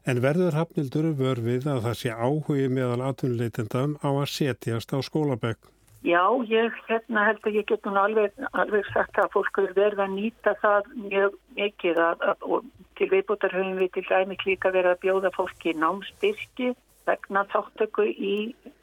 En 0.10 0.24
verður 0.24 0.58
hafnildur 0.58 1.12
vörfið 1.20 1.68
að 1.70 1.84
það 1.86 2.00
sé 2.00 2.16
áhugi 2.16 2.66
meðal 2.74 3.06
atvinnuleitendam 3.10 3.94
á 4.02 4.10
að 4.10 4.32
setjast 4.34 4.92
á 4.92 5.00
skólabögg? 5.06 5.70
Já, 6.04 6.24
ég 6.50 6.74
hérna, 6.90 7.22
held 7.30 7.46
að 7.48 7.58
ég 7.62 7.68
get 7.70 7.86
nú 7.88 7.94
alveg, 7.96 8.34
alveg 8.52 8.88
sagt 8.92 9.16
að 9.22 9.30
fólk 9.38 9.56
verður 9.56 9.78
verið 9.78 10.02
að 10.04 10.16
nýta 10.18 10.54
það 10.60 10.90
mjög 11.06 11.38
mikið 11.56 12.02
að, 12.04 12.26
að, 12.28 12.48
og 12.50 12.66
til 13.00 13.08
viðbútar 13.14 13.56
höfum 13.56 13.78
við 13.80 13.94
til 13.96 14.04
dæmi 14.10 14.40
klíka 14.42 14.74
verið 14.74 14.92
að 14.92 15.04
bjóða 15.06 15.32
fólki 15.38 15.76
námstyrki 15.80 16.74
vegna 17.08 17.44
þáttöku 17.52 18.06
í 18.10 18.36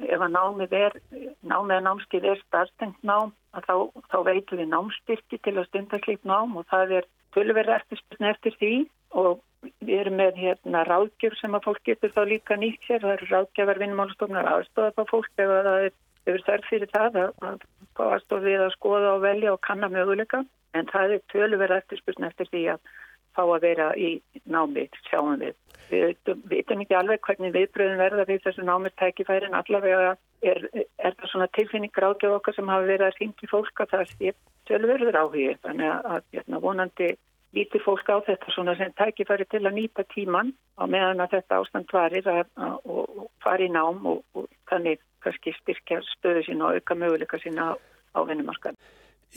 ef 0.07 0.21
að 0.21 0.35
námið 0.37 0.75
er 0.79 0.97
námið 1.41 1.77
að 1.77 1.87
námskið 1.87 2.27
er 2.33 2.43
starfstengt 2.47 3.05
nám 3.07 3.33
þá, 3.53 3.75
þá 4.11 4.19
veitum 4.29 4.61
við 4.61 4.73
námstyrki 4.75 5.41
til 5.45 5.57
að 5.57 5.69
stunda 5.71 6.01
slíkt 6.05 6.29
nám 6.29 6.57
og 6.61 6.67
það 6.73 6.97
er 7.01 7.09
tölverð 7.35 7.77
eftirspiln 7.79 8.31
eftir 8.31 8.57
því 8.61 8.75
og 9.23 9.41
við 9.81 9.97
erum 10.03 10.17
með 10.21 10.39
hérna 10.41 10.85
ráðgjöf 10.89 11.37
sem 11.41 11.57
að 11.57 11.67
fólk 11.67 11.83
getur 11.89 12.15
þá 12.15 12.23
líka 12.29 12.57
nýtt 12.57 12.87
sér. 12.87 13.03
Það 13.03 13.17
eru 13.17 13.29
ráðgjöfar 13.31 13.83
vinnmálstofnar 13.83 14.49
aðstofað 14.55 15.03
á 15.03 15.05
fólk 15.11 15.31
ef 15.37 15.53
það 15.53 15.71
er 15.75 15.93
yfir 16.31 16.47
þarf 16.47 16.71
fyrir 16.71 16.93
það 16.95 17.21
að 17.21 17.67
aðstofa 18.07 18.47
við 18.47 18.65
að 18.65 18.75
skoða 18.77 19.13
og 19.17 19.23
velja 19.25 19.55
og 19.55 19.63
kanna 19.67 19.91
möguleika. 19.93 20.45
En 20.77 20.89
það 20.93 21.17
er 21.17 21.25
tölverð 21.33 21.79
eftirspiln 21.81 22.29
eftir 22.29 22.51
því 22.53 22.65
að 22.77 22.93
fá 23.37 23.43
að 23.47 23.67
vera 23.67 23.91
í 23.97 24.15
námið 24.45 24.97
sjáum 25.09 25.37
við 25.43 25.57
Við 25.91 26.37
veitum 26.47 26.83
ekki 26.85 26.95
alveg 26.95 27.23
hvernig 27.27 27.55
viðbröðum 27.55 27.99
verða 27.99 28.27
við 28.29 28.45
þessu 28.45 28.67
námið 28.67 28.93
tækifærin. 29.01 29.57
Allavega 29.59 30.13
er, 30.47 30.61
er 31.03 31.17
það 31.19 31.33
svona 31.33 31.49
tilfinningur 31.57 32.07
ágjöf 32.11 32.37
okkar 32.37 32.57
sem 32.57 32.71
hafa 32.71 32.87
verið 32.87 33.07
að 33.09 33.19
ringi 33.19 33.51
fólk 33.51 33.83
að 33.83 33.97
það 33.97 34.05
sé 34.13 34.33
tölverður 34.71 35.19
áhugir. 35.19 35.59
Þannig 35.67 35.91
að, 35.91 36.07
að 36.15 36.37
hérna, 36.37 36.63
vonandi 36.63 37.11
lítir 37.59 37.83
fólk 37.83 38.07
á 38.07 38.17
þetta 38.29 38.55
svona 38.55 38.77
sem 38.79 38.95
tækifæri 39.01 39.49
til 39.51 39.65
að 39.65 39.77
nýta 39.81 40.07
tíman 40.15 40.55
á 40.79 40.87
meðan 40.87 41.25
að 41.25 41.35
þetta 41.39 41.59
ástand 41.59 41.95
varir 41.97 42.31
og 42.31 43.27
fari 43.43 43.67
í 43.67 43.75
nám 43.75 44.05
og, 44.07 44.23
og 44.39 44.47
þannig 44.71 45.03
kannski 45.25 45.57
styrkja 45.59 46.01
stöðu 46.15 46.47
sín 46.47 46.63
og 46.63 46.79
auka 46.79 46.95
möguleika 46.95 47.43
sín 47.43 47.59
á, 47.59 47.75
á 48.15 48.19
vinnumarkaðin. 48.23 48.79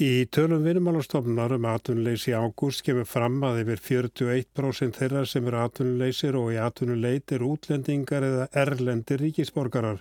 Í 0.01 0.25
tölum 0.33 0.63
vinnumálastofnunar 0.65 1.51
um 1.53 1.65
atvinnuleysi 1.69 2.31
ágúst 2.33 2.81
kemur 2.81 3.05
fram 3.05 3.35
að 3.45 3.59
yfir 3.61 3.81
41% 4.09 4.95
þeirra 4.97 5.19
sem 5.29 5.45
eru 5.45 5.59
atvinnuleysir 5.61 6.33
og 6.39 6.47
í 6.49 6.57
atvinnuleit 6.57 7.29
er 7.35 7.43
útlendingar 7.45 8.25
eða 8.25 8.47
erlendir 8.57 9.21
ríkisborgarar. 9.21 9.99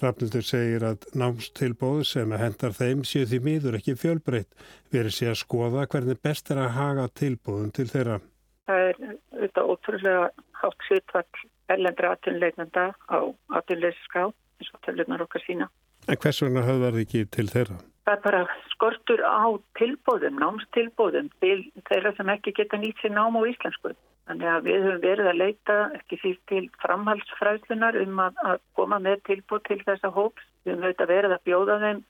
Rafnildur 0.00 0.44
segir 0.44 0.86
að 0.88 1.04
námstilbóð 1.12 2.00
sem 2.08 2.32
hendar 2.32 2.72
þeim 2.78 3.02
séu 3.04 3.28
því 3.28 3.40
miður 3.44 3.76
ekki 3.76 3.94
fjölbreytt 4.00 4.64
verið 4.96 5.14
sé 5.18 5.28
að 5.28 5.36
skoða 5.42 5.84
hvernig 5.84 6.22
best 6.24 6.48
er 6.54 6.62
að 6.62 6.72
haga 6.78 7.04
tilbóðum 7.20 7.74
til 7.76 7.86
þeirra. 7.92 8.16
Það 8.64 8.84
er 8.86 9.02
auðvitað 9.02 9.74
ótrúlega 9.74 10.22
hátt 10.62 10.86
sýtvall 10.88 11.44
erlendra 11.76 12.14
atvinnuleitnanda 12.16 12.86
á 13.04 13.20
atvinnuleysinská 13.60 14.24
eins 14.32 14.72
og 14.72 14.80
tölunar 14.88 15.26
okkar 15.28 15.44
sína. 15.44 15.68
En 16.08 16.16
hvers 16.24 16.40
vegna 16.40 16.64
höfðar 16.64 16.96
þið 16.96 17.04
ekki 17.04 17.22
til 17.36 17.46
þeirra? 17.52 17.78
Það 18.06 18.14
er 18.14 18.20
bara 18.22 18.42
skortur 18.70 19.22
á 19.26 19.50
tilbóðum, 19.78 20.36
námstilbóðum 20.38 21.30
til 21.42 21.56
þeirra 21.88 22.12
sem 22.14 22.28
ekki 22.36 22.52
geta 22.54 22.78
nýtt 22.78 23.00
sér 23.02 23.16
nám 23.16 23.34
á 23.34 23.42
íslensku. 23.50 23.96
Þannig 24.26 24.50
að 24.50 24.66
við 24.66 24.84
höfum 24.84 25.00
verið 25.02 25.30
að 25.30 25.40
leita 25.40 25.74
ekki 25.96 26.18
því 26.22 26.32
til 26.50 26.60
framhalsfræðlunar 26.82 27.98
um 28.02 28.20
að, 28.22 28.38
að 28.50 28.60
koma 28.78 29.00
með 29.02 29.24
tilbóð 29.26 29.64
til 29.66 29.80
þessa 29.88 30.10
hóps. 30.14 30.46
Við 30.62 30.74
höfum 30.76 30.86
auðvitað 30.86 31.12
verið 31.12 31.34
að 31.34 31.44
bjóða 31.50 31.80
þeim 31.82 32.04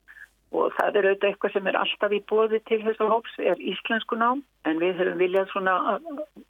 og 0.57 0.77
það 0.77 0.99
er 0.99 1.09
auðvitað 1.09 1.29
eitthvað 1.31 1.55
sem 1.57 1.69
er 1.71 1.79
alltaf 1.81 2.13
í 2.15 2.21
bóði 2.31 2.61
til 2.69 2.79
þessu 2.85 3.09
hóps 3.11 3.41
er 3.53 3.65
íslensku 3.73 4.21
nám 4.21 4.43
en 4.69 4.81
við 4.83 5.01
höfum 5.01 5.21
viljað 5.21 5.51
svona, 5.53 5.75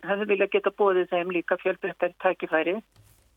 höfum 0.06 0.30
viljað 0.30 0.52
geta 0.56 0.74
bóðið 0.82 1.14
þeim 1.14 1.32
líka 1.38 1.58
fjölbreyttar 1.62 2.14
tækifæri 2.22 2.76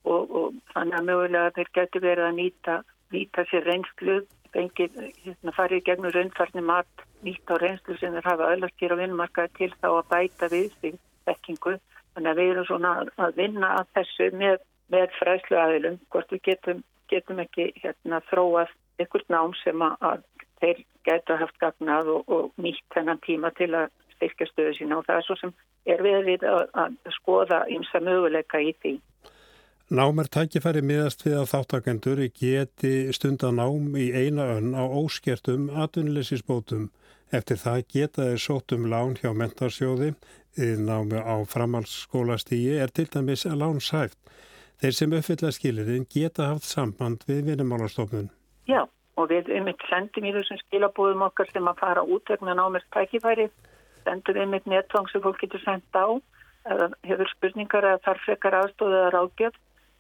og, 0.10 0.26
og 0.30 0.58
þannig 0.74 1.00
að 1.00 1.08
mögulega 1.10 1.56
þeir 1.56 1.72
getur 1.80 2.06
verið 2.06 2.28
að 2.28 2.38
nýta, 2.42 2.76
nýta 3.16 3.46
sér 3.50 3.66
reynslu, 3.70 4.20
fengið, 4.56 4.98
hérna 5.26 5.54
farið 5.56 5.86
gegnum 5.88 6.14
raunfarni 6.16 6.64
mat, 6.66 7.06
nýta 7.26 7.58
á 7.58 7.62
reynslu 7.62 7.98
sem 8.00 8.16
þeir 8.16 8.30
hafa 8.32 8.50
öllast 8.56 8.82
hér 8.82 8.96
á 8.96 9.02
vinnmarkaði 9.02 9.54
til 9.58 9.72
þá 9.78 9.90
að 9.92 10.10
bæta 10.14 10.50
við 10.54 10.68
því 10.82 10.94
þekkingu. 11.30 11.76
Þannig 12.14 12.32
að 12.32 12.42
við 12.42 12.52
erum 12.54 12.68
svona 12.68 12.94
að 13.26 13.40
vinna 13.40 13.72
að 13.80 13.92
þessu 13.98 14.30
með, 14.42 14.58
með 14.94 15.08
fræslu 15.20 15.60
aðilum, 15.62 16.00
hvort 16.10 16.34
við 16.34 16.44
getum, 16.50 16.84
getum 17.12 17.44
ekki 17.46 17.70
hérna 17.84 18.22
þróað 18.30 18.74
ykkur 19.00 19.26
nám 19.30 19.56
sem 19.64 19.82
að 19.86 20.26
þeir 20.60 20.84
gætu 21.08 21.34
að 21.34 21.42
haft 21.46 21.60
gagnað 21.62 22.12
og, 22.16 22.24
og 22.28 22.52
nýtt 22.62 22.86
þennan 22.96 23.22
tíma 23.26 23.52
til 23.58 23.72
að 23.78 23.92
styrkja 24.16 24.50
stöðu 24.50 24.74
sína 24.76 25.00
og 25.00 25.06
það 25.08 25.22
er 25.22 25.28
svo 25.28 25.38
sem 25.40 25.54
er 25.88 26.04
við 26.04 26.44
að, 26.48 26.66
að 26.76 26.98
skoða 27.16 27.62
ymsa 27.72 28.02
möguleika 28.04 28.60
í 28.62 28.74
því. 28.82 28.98
Nám 29.90 30.20
er 30.22 30.28
tækifæri 30.30 30.84
miðast 30.86 31.24
við 31.26 31.40
að 31.40 31.48
þáttakendur 31.50 32.20
geti 32.38 33.10
stundan 33.18 33.56
nám 33.58 33.96
í 33.98 34.12
eina 34.14 34.44
önn 34.54 34.76
á 34.78 34.86
óskertum 34.86 35.64
atvinnleysinsbótum. 35.74 36.84
Eftir 37.34 37.58
það 37.58 37.80
geta 37.94 38.28
þeir 38.28 38.44
sótt 38.44 38.76
um 38.76 38.84
lán 38.92 39.16
hjá 39.18 39.32
mentarsjóði, 39.34 40.12
námi 40.86 41.18
á 41.18 41.42
framhaldsskólastígi 41.42 42.76
er 42.78 42.94
til 42.94 43.08
dæmis 43.10 43.48
lánsæft. 43.50 44.20
Þeir 44.78 44.94
sem 44.94 45.16
uppfylla 45.18 45.50
skilirinn 45.58 46.06
geta 46.06 46.52
haft 46.52 46.70
samband 46.70 47.26
við 47.26 47.48
vinnumálastofnun. 47.48 48.30
Já, 48.70 48.84
og 49.18 49.32
við 49.32 49.50
eitt 49.50 49.86
sendum 49.90 50.28
í 50.30 50.36
þessum 50.36 50.60
skilabúðum 50.68 51.26
okkar 51.32 51.50
sem 51.50 51.66
að 51.66 51.82
fara 51.82 52.04
út 52.06 52.30
vegna 52.30 52.54
námið 52.62 52.86
tækifæri, 52.94 53.48
sendum 54.06 54.38
við 54.38 54.46
um 54.46 54.54
eitt 54.54 54.70
nettvang 54.70 55.10
sem 55.10 55.26
fólk 55.26 55.42
getur 55.42 55.66
sendt 55.66 55.98
á, 55.98 56.14
eða 56.70 56.92
hefur 57.10 57.34
spurningar 57.34 57.90
eða 57.90 58.04
þarf 58.06 58.24
frekar 58.28 58.60
aðstóðið 58.60 59.00
eða 59.00 59.12
ráðgjöf 59.18 59.60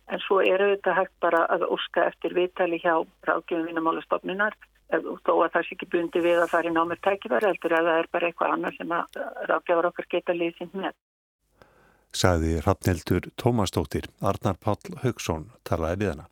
en 0.09 0.21
svo 0.25 0.39
eru 0.41 0.71
þetta 0.73 0.95
hægt 0.97 1.15
bara 1.21 1.45
að 1.53 1.67
óska 1.69 2.07
eftir 2.09 2.35
viðtali 2.37 2.79
hjá 2.81 2.95
ráðgjöfum 3.27 3.67
vinnumálastofnunar 3.69 4.57
þó 4.89 5.33
að 5.43 5.51
það 5.53 5.65
sé 5.67 5.75
ekki 5.75 5.89
bundi 5.93 6.23
við 6.23 6.41
að 6.41 6.51
fara 6.53 6.69
í 6.69 6.73
námið 6.73 7.03
tækifæri 7.05 7.51
heldur 7.51 7.75
að 7.77 7.89
það 7.91 8.01
er 8.01 8.09
bara 8.15 8.29
eitthvað 8.29 8.55
annar 8.55 8.77
sem 8.77 8.95
að 8.97 9.21
ráðgjöfur 9.51 9.89
okkar 9.91 10.09
geta 10.15 10.35
liðsinn 10.35 10.73
með. 10.73 10.97
Saði 12.09 12.55
Rafneldur 12.65 13.29
Tómastóttir, 13.37 14.09
Arnar 14.25 14.57
Páll 14.57 14.97
Haugsson 15.03 15.51
talaði 15.63 16.01
við 16.01 16.13
hana. 16.15 16.25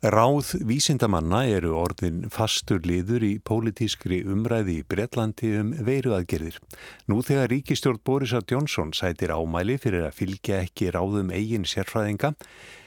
Ráð 0.00 0.54
vísindamanna 0.64 1.42
eru 1.44 1.74
orðin 1.76 2.22
fastur 2.32 2.78
liður 2.88 3.20
í 3.20 3.34
pólitískri 3.44 4.22
umræði 4.24 4.78
í 4.80 4.84
Breitlandi 4.88 5.50
um 5.58 5.74
veiruaðgerðir. 5.84 6.56
Nú 7.04 7.18
þegar 7.20 7.50
ríkistjórn 7.52 8.00
Borisar 8.00 8.46
Jónsson 8.48 8.94
sætir 8.96 9.34
ámæli 9.36 9.76
fyrir 9.76 10.06
að 10.06 10.16
fylgja 10.22 10.62
ekki 10.64 10.88
ráðum 10.96 11.28
eigin 11.36 11.68
sérfræðinga, 11.68 12.32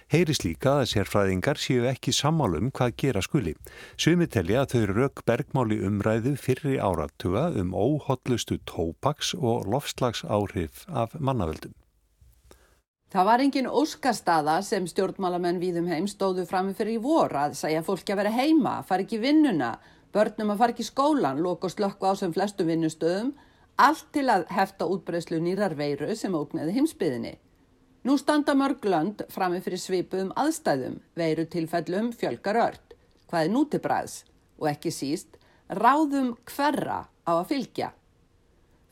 heyris 0.10 0.42
líka 0.42 0.80
að 0.80 0.90
sérfræðingar 0.96 1.62
séu 1.62 1.86
ekki 1.92 2.16
sammálum 2.18 2.74
hvað 2.74 2.98
gera 3.06 3.22
skuli. 3.22 3.54
Sumi 3.94 4.26
telja 4.26 4.66
að 4.66 4.74
þau 4.74 4.84
rauk 4.96 5.24
bergmáli 5.30 5.84
umræðu 5.86 6.34
fyrri 6.34 6.80
áratuga 6.82 7.52
um 7.62 7.78
óhotlustu 7.78 8.58
tópaks 8.66 9.36
og 9.38 9.70
lofslags 9.70 10.26
áhrif 10.26 10.88
af 10.90 11.14
mannavöldum. 11.22 11.78
Það 13.14 13.28
var 13.28 13.42
engin 13.44 13.68
óskastaða 13.70 14.54
sem 14.66 14.88
stjórnmálamenn 14.90 15.60
víðum 15.62 15.86
heim 15.86 16.08
stóðu 16.10 16.48
framifyrir 16.50 16.96
í 16.96 17.02
vor 17.04 17.36
að 17.38 17.52
segja 17.60 17.84
fólki 17.86 18.16
að 18.16 18.24
vera 18.24 18.32
heima, 18.34 18.72
fara 18.90 19.06
ekki 19.06 19.20
vinnuna, 19.22 19.76
börnum 20.10 20.50
að 20.50 20.64
fara 20.64 20.74
ekki 20.74 20.86
skólan, 20.88 21.44
loka 21.46 21.70
og 21.70 21.76
slökku 21.76 22.10
á 22.10 22.18
sem 22.18 22.34
flestum 22.34 22.72
vinnustöðum, 22.74 23.30
allt 23.78 24.10
til 24.18 24.26
að 24.34 24.48
hefta 24.50 24.90
útbreyslu 24.90 25.38
nýrar 25.46 25.78
veiru 25.78 26.10
sem 26.18 26.34
ógneði 26.34 26.74
heimsbyðinni. 26.80 27.36
Nú 28.10 28.18
standa 28.18 28.58
mörglönd 28.58 29.22
framifyrir 29.30 29.86
svipuðum 29.86 30.34
aðstæðum, 30.34 30.98
veiru 31.14 31.46
tilfellum 31.46 32.10
fjölgar 32.18 32.64
ört, 32.66 32.98
hvað 33.30 33.46
er 33.46 33.54
nútibræðs 33.54 34.24
og 34.58 34.72
ekki 34.74 34.90
síst 34.90 35.38
ráðum 35.70 36.34
hverra 36.50 37.04
á 37.30 37.32
að 37.38 37.46
fylgja. 37.54 37.94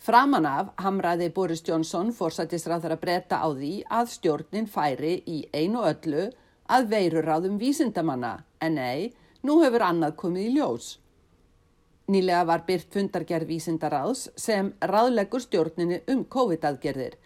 Framan 0.01 0.47
af 0.49 0.69
hamraði 0.81 1.27
Boris 1.29 1.61
Johnson 1.61 2.07
fórsættisráþara 2.17 2.95
breyta 2.97 3.37
á 3.37 3.45
því 3.53 3.83
að 3.85 4.07
stjórnin 4.15 4.65
færi 4.65 5.19
í 5.29 5.43
einu 5.53 5.83
öllu 5.85 6.23
að 6.65 6.87
veiruráðum 6.95 7.59
vísindamanna 7.61 8.31
en 8.65 8.79
nei, 8.79 9.13
nú 9.45 9.59
hefur 9.61 9.85
annað 9.85 10.17
komið 10.23 10.47
í 10.47 10.55
ljós. 10.55 10.89
Nýlega 12.09 12.47
var 12.49 12.65
byrt 12.65 12.89
fundargerð 12.97 13.53
vísindaráðs 13.53 14.25
sem 14.41 14.73
ráðleggur 14.81 15.45
stjórninu 15.45 16.01
um 16.09 16.25
COVID-aðgerðir. 16.25 17.19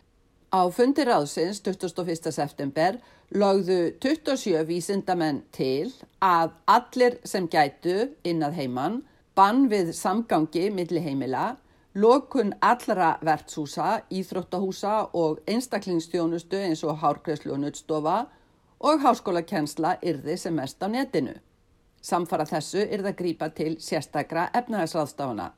Á 0.51 0.67
fundiráðsins 0.67 1.63
21. 1.63 2.27
september 2.35 2.99
lögðu 3.31 3.95
27 4.03 4.67
vísindamenn 4.67 5.45
til 5.55 5.93
að 6.19 6.51
allir 6.67 7.21
sem 7.23 7.47
gætu 7.47 8.09
innað 8.27 8.59
heimann 8.59 9.05
bann 9.35 9.69
við 9.71 9.95
samgangi 9.95 10.73
milli 10.75 10.99
heimila 10.99 11.53
Lokun 11.95 12.55
allra 12.61 13.13
vertshúsa, 13.23 14.01
íþróttahúsa 14.11 15.09
og 15.15 15.37
einstaklingsstjónustu 15.47 16.57
eins 16.59 16.81
og 16.83 16.97
hárgreðslu 16.99 17.53
og 17.55 17.61
nuttstofa 17.61 18.15
og 18.83 18.99
háskólakensla 18.99 19.93
yrði 20.03 20.35
sem 20.35 20.57
mest 20.59 20.83
á 20.83 20.91
netinu. 20.91 21.37
Samfara 22.03 22.43
þessu 22.49 22.83
yrði 22.83 23.13
að 23.13 23.15
grípa 23.21 23.47
til 23.55 23.77
sérstakra 23.79 24.49
efnahagsraðstafana. 24.59 25.53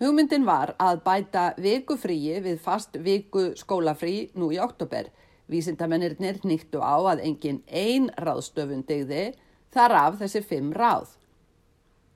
Hugmyndin 0.00 0.46
var 0.48 0.72
að 0.80 1.02
bæta 1.04 1.44
vikufríi 1.60 2.40
við 2.46 2.62
fast 2.64 2.96
viku 2.96 3.50
skólafrí 3.52 4.30
nú 4.40 4.48
í 4.56 4.62
oktober. 4.64 5.10
Vísindamennirnir 5.52 6.40
nýttu 6.48 6.80
á 6.80 6.96
að 7.12 7.26
engin 7.28 7.60
ein 7.68 8.08
ráðstöfun 8.16 8.86
degði 8.88 9.34
þar 9.76 9.98
af 10.00 10.16
þessi 10.24 10.40
fimm 10.48 10.72
ráð. 10.72 11.12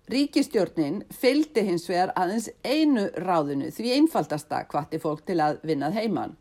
Ríkistjórnin 0.08 1.02
fylgdi 1.12 1.66
hins 1.66 1.82
vegar 1.90 2.14
aðeins 2.16 2.46
einu 2.64 3.02
ráðinu 3.20 3.66
því 3.76 3.90
einfaldasta 3.98 4.62
hvati 4.70 4.96
fólk 5.02 5.26
til 5.28 5.36
að 5.44 5.58
vinnað 5.68 5.98
heimann. 5.98 6.32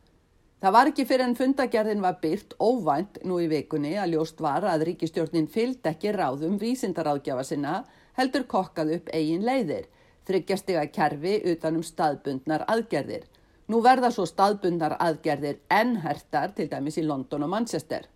Það 0.63 0.73
var 0.73 0.91
ekki 0.91 1.05
fyrir 1.09 1.25
en 1.25 1.35
fundagerðin 1.35 2.05
var 2.05 2.15
byrt 2.21 2.55
óvænt 2.63 3.19
nú 3.27 3.41
í 3.43 3.49
vikunni 3.51 3.91
að 3.99 4.13
ljóst 4.15 4.39
var 4.39 4.63
að 4.71 4.87
ríkistjórnin 4.87 5.51
fylgd 5.51 5.91
ekki 5.91 6.15
ráðum 6.15 6.55
vísindaráðgjafa 6.61 7.43
sinna 7.49 7.75
heldur 8.15 8.47
kokkað 8.47 8.93
upp 8.95 9.11
eigin 9.11 9.43
leiðir, 9.43 9.85
þryggjastega 10.31 10.87
kerfi 10.95 11.35
utanum 11.51 11.83
staðbundnar 11.83 12.63
aðgerðir. 12.71 13.27
Nú 13.67 13.83
verða 13.83 14.13
svo 14.15 14.23
staðbundnar 14.31 14.95
aðgerðir 14.95 15.59
ennhertar 15.67 16.55
til 16.55 16.71
dæmis 16.71 17.01
í 17.01 17.03
London 17.03 17.43
og 17.43 17.51
Manchester. 17.51 18.07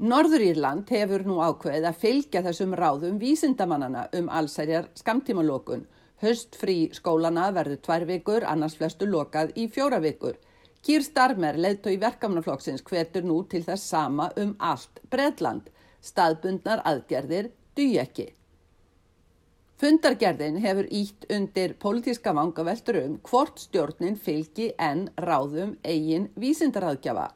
Norður 0.00 0.40
Írland 0.40 0.88
hefur 0.88 1.26
nú 1.28 1.34
ákveðið 1.44 1.86
að 1.90 1.96
fylgja 2.00 2.40
þessum 2.46 2.70
ráðum 2.78 3.18
vísindamannana 3.20 4.06
um 4.16 4.30
allsærjar 4.32 4.86
skamtímalokun. 4.96 5.82
Höstfrí 6.22 6.76
skólana 6.96 7.50
verður 7.52 7.82
tvær 7.84 8.06
vikur, 8.08 8.46
annars 8.48 8.78
flestu 8.78 9.04
lokað 9.04 9.50
í 9.60 9.66
fjóra 9.68 9.98
vikur. 10.00 10.38
Kýr 10.80 11.04
Starmer 11.04 11.58
leðtó 11.60 11.92
í 11.92 11.98
verkamnaflokksins 12.00 12.80
hvetur 12.88 13.26
nú 13.28 13.42
til 13.44 13.60
þess 13.66 13.90
sama 13.92 14.30
um 14.40 14.54
allt 14.56 15.02
Breitland. 15.12 15.68
Staðbundnar 16.00 16.80
aðgerðir 16.88 17.50
duð 17.76 17.98
ekki. 18.00 18.26
Fundargerðin 19.84 20.62
hefur 20.64 20.88
ítt 20.88 21.28
undir 21.28 21.74
pólitíska 21.76 22.32
vangaveltur 22.36 23.02
um 23.02 23.20
hvort 23.28 23.60
stjórnin 23.60 24.16
fylgi 24.16 24.70
en 24.80 25.10
ráðum 25.20 25.76
eigin 25.84 26.30
vísindaraðgjafa. 26.40 27.28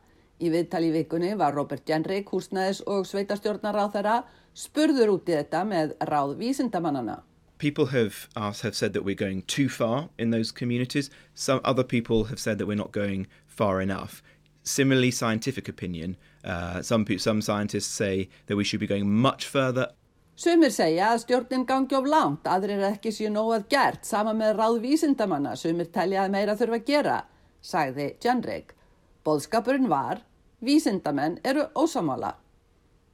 Í 0.45 0.51
viðtali 0.53 0.91
í 0.91 0.93
vikunni 0.93 1.31
var 1.41 1.55
Robert 1.57 1.89
Jenrick, 1.89 2.29
húsnæðis 2.29 2.83
og 2.91 3.07
sveitarstjórnar 3.09 3.77
ráð 3.79 3.95
þeirra, 3.95 4.17
spurður 4.53 5.13
út 5.15 5.31
í 5.31 5.39
þetta 5.39 5.63
með 5.65 5.95
ráð 6.11 6.35
vísindamannana. 6.43 7.23
People 7.57 7.87
have, 7.87 8.29
asked, 8.37 8.63
have 8.63 8.77
said 8.77 8.93
that 8.93 9.05
we're 9.05 9.15
going 9.15 9.41
too 9.47 9.71
far 9.71 10.11
in 10.19 10.31
those 10.31 10.53
communities. 10.53 11.09
Some 11.35 11.61
other 11.65 11.85
people 11.85 12.25
have 12.25 12.39
said 12.39 12.59
that 12.59 12.67
we're 12.67 12.77
not 12.77 12.93
going 12.93 13.27
far 13.47 13.81
enough. 13.81 14.23
Similarly, 14.65 15.11
scientific 15.13 15.67
opinion. 15.67 16.17
Uh, 16.45 16.83
some, 16.83 17.07
some 17.19 17.41
scientists 17.41 17.89
say 17.89 18.29
that 18.47 18.57
we 18.57 18.65
should 18.65 18.81
be 18.81 18.87
going 18.87 19.11
much 19.11 19.47
further. 19.47 19.93
Sumir 20.37 20.75
segja 20.75 21.15
að 21.15 21.23
stjórnin 21.25 21.65
gangi 21.65 21.95
of 21.97 22.09
langt, 22.11 22.45
aðrir 22.45 22.85
ekki 22.91 23.15
séu 23.15 23.31
nóað 23.33 23.69
gert, 23.71 24.05
sama 24.05 24.35
með 24.37 24.57
ráð 24.59 24.81
vísindamanna, 24.83 25.55
sumir 25.57 25.89
telja 25.95 26.25
að 26.27 26.33
meira 26.35 26.57
þurfa 26.59 26.81
að 26.81 26.89
gera, 26.89 27.19
sagði 27.63 28.09
Jenrick. 28.21 28.75
Bóðskapurinn 29.25 29.87
var, 29.89 30.25
vísindamenn 30.65 31.41
eru 31.45 31.67
ósamála. 31.75 32.35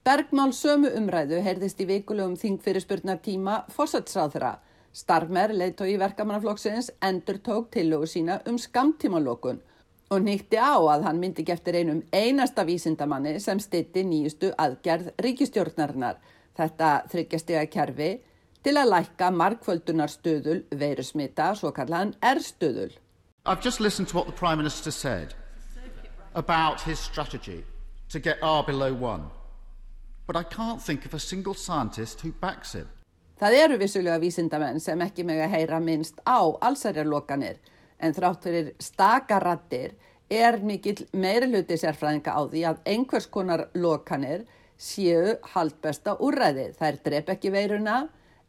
Bergmál 0.04 0.52
sömu 0.56 0.90
umræðu 0.96 1.42
heyrðist 1.44 1.80
í 1.82 1.86
vikulegum 1.86 2.36
þingfyrirspurnar 2.40 3.20
tíma 3.24 3.64
fósatsráðra. 3.74 4.58
Starmer, 4.92 5.52
leiðtói 5.54 5.98
verkamannaflokksins, 6.00 6.90
endur 7.02 7.38
tók 7.38 7.68
tillögu 7.70 8.06
sína 8.06 8.40
um 8.46 8.58
skamtímalokun. 8.58 9.60
og 10.10 10.24
nýtti 10.26 10.58
á 10.58 10.74
að 10.74 11.04
hann 11.06 11.20
myndi 11.22 11.44
geftir 11.46 11.76
einum 11.78 12.00
einasta 12.10 12.64
vísindamanni 12.66 13.36
sem 13.40 13.60
stitti 13.62 14.02
nýjustu 14.02 14.50
aðgerð 14.58 15.12
ríkistjórnarinnar, 15.22 16.16
þetta 16.58 16.88
þryggjastega 17.12 17.66
kerfi, 17.70 18.10
til 18.64 18.74
að 18.76 18.90
lækka 18.90 19.30
markvöldunarstöðul 19.30 20.64
veirusmita, 20.82 21.54
svo 21.54 21.70
kallan 21.72 22.16
R-stöðul. 22.20 22.90
I've 23.46 23.62
just 23.62 23.80
listened 23.80 24.08
to 24.08 24.18
what 24.18 24.26
the 24.26 24.34
Prime 24.34 24.58
Minister 24.58 24.90
said 24.90 25.39
about 26.34 26.80
his 26.80 26.98
strategy 26.98 27.64
to 28.08 28.18
get 28.18 28.38
R 28.42 28.62
below 28.64 28.92
one. 28.92 29.30
But 30.26 30.36
I 30.36 30.42
can't 30.42 30.82
think 30.82 31.06
of 31.06 31.14
a 31.14 31.18
single 31.18 31.54
scientist 31.54 32.20
who 32.20 32.32
backs 32.32 32.72
him. 32.74 32.88
Það 33.40 33.56
eru 33.56 33.76
vissulega 33.80 34.20
vísindamenn 34.20 34.80
sem 34.84 35.00
ekki 35.00 35.24
með 35.24 35.46
að 35.46 35.54
heyra 35.54 35.80
minnst 35.80 36.18
á 36.28 36.44
allsærjarlokanir 36.60 37.56
en 37.98 38.14
þrátt 38.14 38.44
fyrir 38.44 38.72
stakarattir 38.78 39.94
er 40.30 40.60
mikill 40.62 41.06
meiri 41.16 41.48
hluti 41.50 41.78
sérfræðinga 41.80 42.34
á 42.36 42.40
því 42.52 42.64
að 42.68 42.82
einhvers 42.92 43.26
konar 43.32 43.66
lokanir 43.74 44.44
séu 44.76 45.38
haldbesta 45.54 46.18
úrræði. 46.20 46.70
Er 46.78 47.00
drep 47.04 47.32
ekki 47.34 47.52
veiruna 47.52 48.04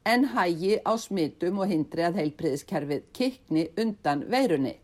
en 0.06 0.28
hægi 0.36 0.78
á 0.84 0.94
smitum 1.00 1.64
og 1.64 1.72
hindri 1.72 2.06
að 2.06 2.22
heilpriðiskerfið 2.22 3.08
kikni 3.16 3.70
undan 3.80 4.28
veirunni. 4.30 4.76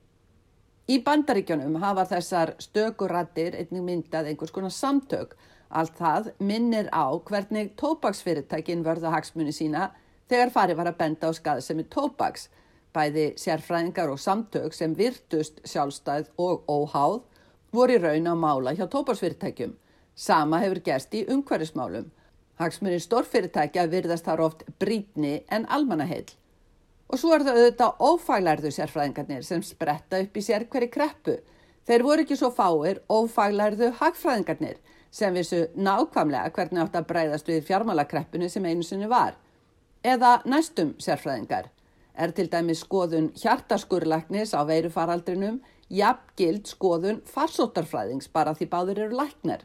Í 0.87 1.01
bandaríkjónum 1.03 1.73
hafa 1.83 2.05
þessar 2.07 2.53
stökurattir 2.63 3.57
einnig 3.59 3.83
myndað 3.83 4.29
einhvers 4.29 4.53
konar 4.55 4.71
samtök. 4.71 5.33
Allt 5.67 5.97
það 5.99 6.29
minnir 6.39 6.87
á 6.95 7.11
hvernig 7.27 7.73
tópaksfyrirtækin 7.81 8.85
vörða 8.85 9.11
hagsmunni 9.11 9.51
sína 9.51 9.89
þegar 10.31 10.53
farið 10.55 10.79
var 10.79 10.89
að 10.93 10.99
benda 11.01 11.27
á 11.27 11.31
skaðsemi 11.35 11.83
tópaks. 11.91 12.47
Bæði 12.95 13.33
sérfræðingar 13.35 14.13
og 14.13 14.21
samtök 14.23 14.71
sem 14.73 14.95
virtust 14.95 15.59
sjálfstæð 15.67 16.31
og 16.39 16.63
óháð 16.71 17.19
voru 17.75 17.99
í 17.99 18.01
raun 18.05 18.31
á 18.31 18.35
mála 18.39 18.71
hjá 18.79 18.87
tópaksfyrirtækjum. 18.87 19.75
Sama 20.15 20.63
hefur 20.63 20.79
gerst 20.87 21.11
í 21.11 21.27
umhverfismálum. 21.27 22.07
Hagsmunni 22.63 23.03
stórfyrirtækja 23.03 23.89
virðast 23.91 24.31
þar 24.31 24.47
oft 24.47 24.63
brítni 24.79 25.41
en 25.51 25.67
almanaheil. 25.67 26.31
Og 27.07 27.19
svo 27.21 27.31
er 27.35 27.45
það 27.47 27.57
auðvitað 27.61 28.01
ófaglærðu 28.03 28.71
sérfræðingarnir 28.75 29.45
sem 29.47 29.61
spretta 29.63 30.19
upp 30.23 30.35
í 30.37 30.43
sér 30.43 30.67
hverju 30.67 30.91
kreppu. 30.91 31.37
Þeir 31.87 32.03
voru 32.03 32.25
ekki 32.25 32.35
svo 32.35 32.49
fáir 32.51 32.99
ófaglærðu 33.07 33.93
hagfræðingarnir 34.01 34.81
sem 35.17 35.33
vissu 35.33 35.63
nákvæmlega 35.75 36.51
hvernig 36.55 36.83
átt 36.83 36.97
að 36.99 37.07
breyðast 37.13 37.47
við 37.47 37.63
fjármálakreppinu 37.69 38.49
sem 38.51 38.67
einu 38.67 38.83
sinni 38.83 39.07
var. 39.07 39.37
Eða 40.03 40.41
næstum 40.45 40.93
sérfræðingar 40.99 41.71
er 42.17 42.33
til 42.35 42.49
dæmi 42.51 42.75
skoðun 42.75 43.31
hjartaskurlagnis 43.39 44.51
á 44.51 44.67
veirufaraldrinum 44.67 45.61
jafngild 45.87 46.67
skoðun 46.67 47.23
farsóttarfræðings 47.31 48.27
bara 48.33 48.55
því 48.57 48.67
báður 48.73 49.03
eru 49.05 49.19
læknar. 49.21 49.63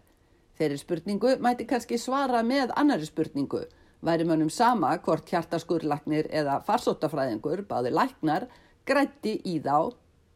Þeirri 0.59 0.79
spurningu 0.79 1.37
mæti 1.43 1.67
kannski 1.67 1.99
svara 1.99 2.45
með 2.47 2.71
annari 2.79 3.09
spurningu 3.09 3.65
væri 4.03 4.27
mönnum 4.27 4.51
sama 4.51 4.97
hvort 5.05 5.29
hjartaskurlagnir 5.31 6.29
eða 6.31 6.61
farsóttafræðingur, 6.67 7.65
báði 7.69 7.93
læknar, 7.95 8.49
grætti 8.87 9.39
í 9.47 9.59
þá 9.63 9.93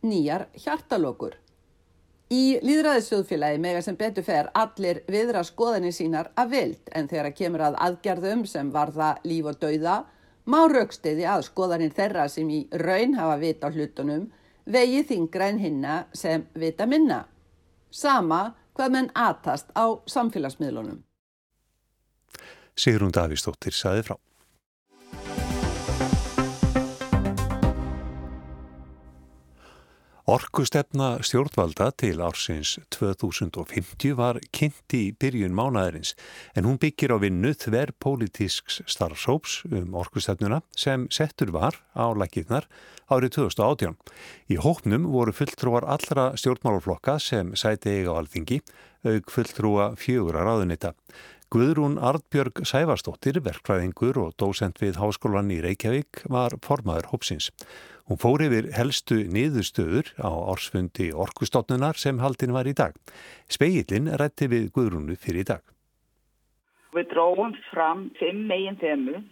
nýjar 0.06 0.46
hjartalokur. 0.54 1.34
Í 2.26 2.58
líðræðisjóðfélagi 2.66 3.58
mega 3.62 3.82
sem 3.86 3.96
betur 3.98 4.24
fer 4.26 4.48
allir 4.58 5.04
viðra 5.10 5.44
skoðanir 5.46 5.94
sínar 5.94 6.32
að 6.34 6.54
vild 6.56 6.90
en 6.98 7.06
þegar 7.06 7.28
að 7.30 7.36
kemur 7.38 7.62
að 7.68 7.78
aðgerðum 7.86 8.42
sem 8.50 8.72
varða 8.74 9.12
líf 9.22 9.46
og 9.46 9.60
dauða 9.62 10.00
má 10.50 10.58
raukstiði 10.70 11.26
að 11.30 11.46
skoðanir 11.46 11.94
þeirra 11.94 12.26
sem 12.30 12.50
í 12.50 12.64
raun 12.82 13.14
hafa 13.18 13.38
vita 13.38 13.70
á 13.70 13.74
hlutunum 13.74 14.26
vegi 14.66 15.04
þingra 15.06 15.50
en 15.52 15.62
hinna 15.62 15.96
sem 16.14 16.46
vita 16.54 16.86
minna. 16.90 17.24
Sama 17.90 18.56
hvað 18.74 18.94
menn 18.96 19.10
atast 19.14 19.70
á 19.78 19.86
samfélagsmiðlunum. 20.10 20.98
Sigrun 22.76 23.14
Davísdóttir 23.16 23.74
saði 23.74 24.06
frá. 24.06 24.16
Orkustefna 30.26 31.20
stjórnvalda 31.22 31.92
til 31.94 32.18
ársins 32.18 32.72
2050 32.90 34.16
var 34.18 34.40
kynnt 34.50 34.96
í 34.98 35.12
byrjun 35.14 35.54
mánaðarins 35.54 36.16
en 36.58 36.66
hún 36.66 36.80
byggir 36.82 37.14
á 37.14 37.22
vinnu 37.22 37.52
þver 37.54 37.92
pólitísks 38.02 38.80
starfsóps 38.90 39.60
um 39.70 39.94
orkustefnuna 39.94 40.64
sem 40.74 41.06
settur 41.14 41.54
var 41.54 41.78
á 41.94 42.10
lakirnar 42.10 42.66
árið 43.06 43.36
2018. 43.38 43.94
Í 44.50 44.58
hóknum 44.58 45.06
voru 45.14 45.30
fulltrúar 45.30 45.86
allra 45.86 46.32
stjórnmálaflokka 46.34 47.20
sem 47.22 47.54
sæti 47.54 47.94
eiga 48.00 48.18
á 48.18 48.18
alþingi 48.18 48.58
auk 49.06 49.30
fulltrúa 49.30 49.92
fjögur 49.94 50.40
að 50.40 50.48
ráðunita. 50.50 50.96
Guðrún 51.46 51.94
Ardbjörg 52.02 52.64
Sævarsdóttir, 52.66 53.36
verkfræðingur 53.38 54.16
og 54.18 54.32
dósent 54.34 54.80
við 54.82 54.96
Háskólan 54.98 55.52
í 55.54 55.60
Reykjavík 55.62 56.24
var 56.26 56.56
formaður 56.64 57.06
hópsins. 57.12 57.52
Hún 58.10 58.18
fór 58.18 58.42
yfir 58.42 58.66
helstu 58.74 59.20
niðurstöður 59.30 60.10
á 60.18 60.26
orsfundi 60.26 61.12
orkustofnunar 61.14 61.94
sem 62.02 62.18
haldin 62.18 62.50
var 62.56 62.66
í 62.66 62.74
dag. 62.74 62.98
Speillin 63.46 64.10
rætti 64.18 64.48
við 64.50 64.72
Guðrúnu 64.74 65.14
fyrir 65.14 65.44
í 65.44 65.48
dag. 65.52 65.62
Við 66.98 67.14
dróðum 67.14 67.54
fram 67.68 68.08
fimm 68.18 68.42
megin 68.50 68.80
þemu 68.82 69.22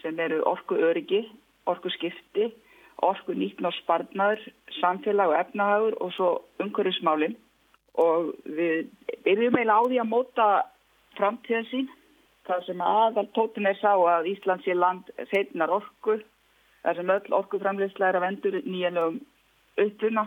sem 0.00 0.24
eru 0.24 0.40
orku 0.48 0.80
öryggi, 0.88 1.20
orku 1.68 1.92
skipti, 1.98 2.48
orku 3.04 3.36
sparnar, 3.82 4.40
samfélag 4.80 5.36
og 5.36 5.40
efnahagur 5.42 6.00
og 6.00 6.16
svo 6.16 6.32
umhverjusmálinn 6.64 7.36
og 8.00 8.32
við 8.48 8.88
byrjum 9.28 9.52
eiginlega 9.52 9.76
á 9.76 9.84
því 9.84 10.00
að 10.00 10.12
móta 10.16 10.48
framtíða 11.18 11.64
sín. 11.70 11.88
Það 12.48 12.64
sem 12.64 12.80
aðal 12.80 13.26
tótin 13.36 13.68
er 13.68 13.76
sá 13.76 13.92
að 13.92 14.30
Ísland 14.30 14.64
sé 14.64 14.76
land 14.76 15.10
þeirnar 15.32 15.74
orku, 15.80 16.16
þar 16.84 16.96
sem 16.96 17.12
öll 17.12 17.34
orkuframleysla 17.42 18.08
er 18.08 18.18
að 18.18 18.24
vendur 18.24 18.56
nýjanlegum 18.64 19.18
uppuna 19.84 20.24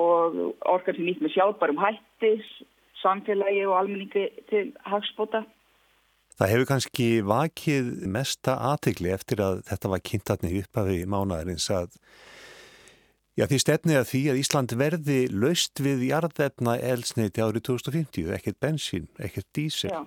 og 0.00 0.38
orkar 0.68 0.96
sem 0.96 1.06
nýtt 1.08 1.20
með 1.24 1.34
sjálfbarum 1.36 1.80
hættis, 1.80 2.48
samfélagi 3.02 3.66
og 3.68 3.76
almenningi 3.80 4.24
til 4.50 4.70
hagspota. 4.88 5.44
Það 6.36 6.52
hefur 6.52 6.68
kannski 6.68 7.06
vakið 7.24 7.86
mesta 8.12 8.58
aðtegli 8.72 9.12
eftir 9.14 9.40
að 9.44 9.62
þetta 9.70 9.92
var 9.92 10.02
kynntatni 10.04 10.58
uppafi 10.60 10.98
mánaðarins 11.08 11.68
að 11.72 11.94
Já, 13.36 13.44
því 13.50 13.56
stefnið 13.60 13.98
að 14.00 14.06
því 14.08 14.20
að 14.32 14.38
Ísland 14.40 14.72
verði 14.80 15.16
laust 15.28 15.80
við 15.84 16.06
jarðefna 16.06 16.78
elsneiti 16.80 17.42
árið 17.44 17.66
2050, 17.68 18.30
ekkert 18.32 18.56
bensín, 18.64 19.10
ekkert 19.20 19.48
dísel. 19.52 19.90
Já. 19.92 19.98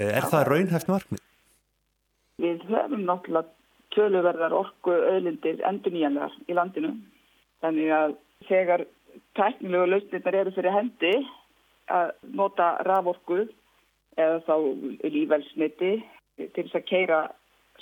Er 0.00 0.24
Já, 0.24 0.28
það 0.32 0.46
raunhæft 0.48 0.88
markmið? 0.88 1.20
Við 2.40 2.64
höfum 2.70 3.02
náttúrulega 3.04 3.50
töluverðar 3.92 4.56
orku 4.56 4.94
öðlindir 4.94 5.60
endur 5.68 5.92
nýjanlegar 5.92 6.38
í 6.48 6.56
landinu. 6.56 6.94
Þannig 7.60 7.92
að 7.98 8.14
þegar 8.48 8.86
tæknilegu 9.36 9.90
lausnirnar 9.92 10.40
eru 10.40 10.54
fyrir 10.56 10.76
hendi 10.78 11.12
að 11.92 12.14
nota 12.40 12.70
raforku 12.88 13.42
eða 14.16 14.40
þá 14.48 14.56
lífælsniti 15.12 15.92
til 16.40 16.64
þess 16.64 16.80
að 16.80 16.88
keira 16.88 17.20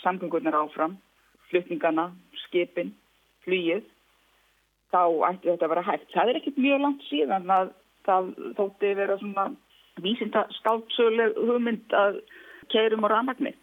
samgöngurnar 0.02 0.58
áfram, 0.64 0.98
flutningana, 1.46 2.10
skipin, 2.48 2.90
flýið 3.46 3.86
þá 4.90 5.02
ætti 5.30 5.50
þetta 5.50 5.66
að 5.66 5.72
vera 5.74 5.86
hægt. 5.86 6.12
Það 6.14 6.30
er 6.30 6.38
ekkit 6.40 6.60
mjög 6.60 6.84
langt 6.84 7.08
síðan 7.08 7.50
að 7.54 7.72
það 8.08 8.30
þótti 8.58 8.92
vera 8.98 9.18
svona 9.20 9.46
vísinda 10.00 10.44
skáltsöguleg 10.58 11.38
hugmynd 11.38 11.96
að 11.96 12.20
keirum 12.72 13.06
á 13.06 13.08
ramagni. 13.12 13.54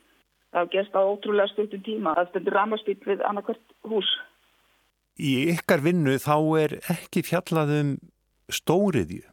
Það 0.56 0.70
gerst 0.74 0.96
á 0.96 1.02
ótrúlega 1.04 1.52
stundum 1.52 1.84
tíma 1.86 2.14
að 2.18 2.30
stendur 2.32 2.56
ramaspýtt 2.56 3.08
við 3.08 3.24
annarkvært 3.28 3.74
hús. 3.90 4.10
Í 5.18 5.50
ykkar 5.56 5.82
vinnu 5.84 6.16
þá 6.22 6.38
er 6.62 6.78
ekki 6.94 7.26
fjallaðum 7.26 7.98
stóriðju. 8.54 9.26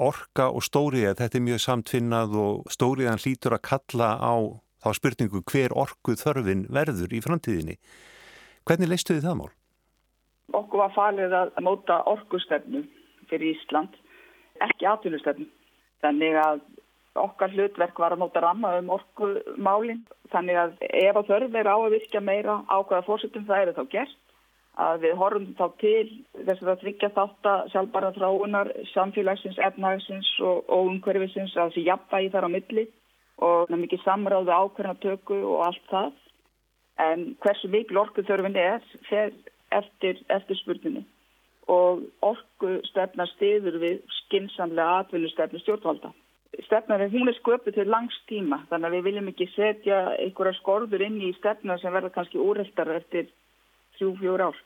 Orka 0.00 0.48
og 0.48 0.64
stóriðja, 0.64 1.12
þetta 1.18 1.38
er 1.38 1.44
mjög 1.44 1.62
samtfinnað 1.64 2.36
og 2.40 2.72
stóriðjan 2.72 3.20
hlýtur 3.20 3.56
að 3.56 3.66
kalla 3.68 4.14
á 4.16 4.34
þá 4.80 4.90
spurningu 4.96 5.42
hver 5.44 5.74
orkuð 5.76 6.22
þörfin 6.22 6.64
verður 6.72 7.12
í 7.12 7.20
framtíðinni. 7.24 7.76
Hvernig 8.64 8.92
leistu 8.92 9.16
þið 9.16 9.26
það 9.28 9.38
mál? 9.42 9.50
Okkur 10.56 10.84
var 10.84 10.94
falið 10.94 11.34
að 11.36 11.50
móta 11.64 12.00
orkustefnu 12.10 12.84
fyrir 13.30 13.54
Ísland, 13.54 13.94
ekki 14.66 14.88
atvinnustefnu. 14.90 15.46
Þannig 16.00 16.38
að 16.40 16.62
okkar 17.20 17.52
hlutverk 17.54 17.98
var 17.98 18.14
að 18.14 18.22
móta 18.22 18.42
ramma 18.44 18.76
um 18.78 18.90
orkumálinn. 18.94 20.02
Þannig 20.32 20.58
að 20.62 20.74
ef 20.88 21.18
að 21.18 21.30
þörf 21.30 21.56
er 21.58 21.70
á 21.70 21.76
að 21.76 21.92
virkja 21.96 22.22
meira 22.22 22.60
ákvæða 22.68 23.06
fórsettum 23.06 23.46
það 23.48 23.62
er 23.62 23.72
þá 23.76 23.84
gert. 23.94 24.18
Að 24.80 25.02
við 25.02 25.16
horfum 25.18 25.46
þá 25.58 25.64
til 25.80 26.10
þess 26.46 26.62
að 26.62 26.80
tryggja 26.80 27.10
þátt 27.16 27.48
að 27.50 27.64
sjálfbara 27.72 28.12
þráunar, 28.16 28.70
samfélagsins, 28.94 29.58
efnagsins 29.58 30.30
og, 30.46 30.62
og 30.70 30.92
umhverfisins 30.92 31.56
að 31.56 31.72
þessi 31.72 31.86
jafnvægi 31.88 32.30
þar 32.32 32.46
á 32.46 32.50
milli 32.54 32.86
og 33.44 33.72
mikið 33.74 34.04
samráðu 34.04 34.54
ákvæðanatöku 34.54 35.40
og 35.50 35.64
allt 35.66 35.90
það. 35.90 36.12
En 37.00 37.26
hversu 37.42 37.68
mikil 37.72 37.98
orkuþörfin 38.00 38.56
er, 38.60 38.84
fer 39.08 39.34
eftir, 39.74 40.20
eftir 40.28 40.58
spurninni 40.60 41.04
og 41.70 42.02
orku 42.26 42.80
stefna 42.88 43.26
stiður 43.36 43.78
við 43.82 44.00
skinsamlega 44.24 45.04
atvinnustefnu 45.04 45.60
stjórnvalda. 45.62 46.10
Stefnar 46.66 47.04
hún 47.12 47.30
er 47.30 47.36
sköpuð 47.38 47.76
til 47.76 47.86
langs 47.86 48.16
tíma 48.26 48.64
þannig 48.70 48.88
að 48.88 48.96
við 48.96 49.04
viljum 49.06 49.28
ekki 49.30 49.46
setja 49.54 50.00
einhverja 50.16 50.58
skorður 50.58 51.04
inn 51.06 51.20
í 51.22 51.30
stefna 51.38 51.78
sem 51.78 51.94
verða 51.94 52.10
kannski 52.16 52.42
úreltar 52.42 52.90
eftir 52.96 53.30
3-4 54.00 54.48
ár. 54.48 54.58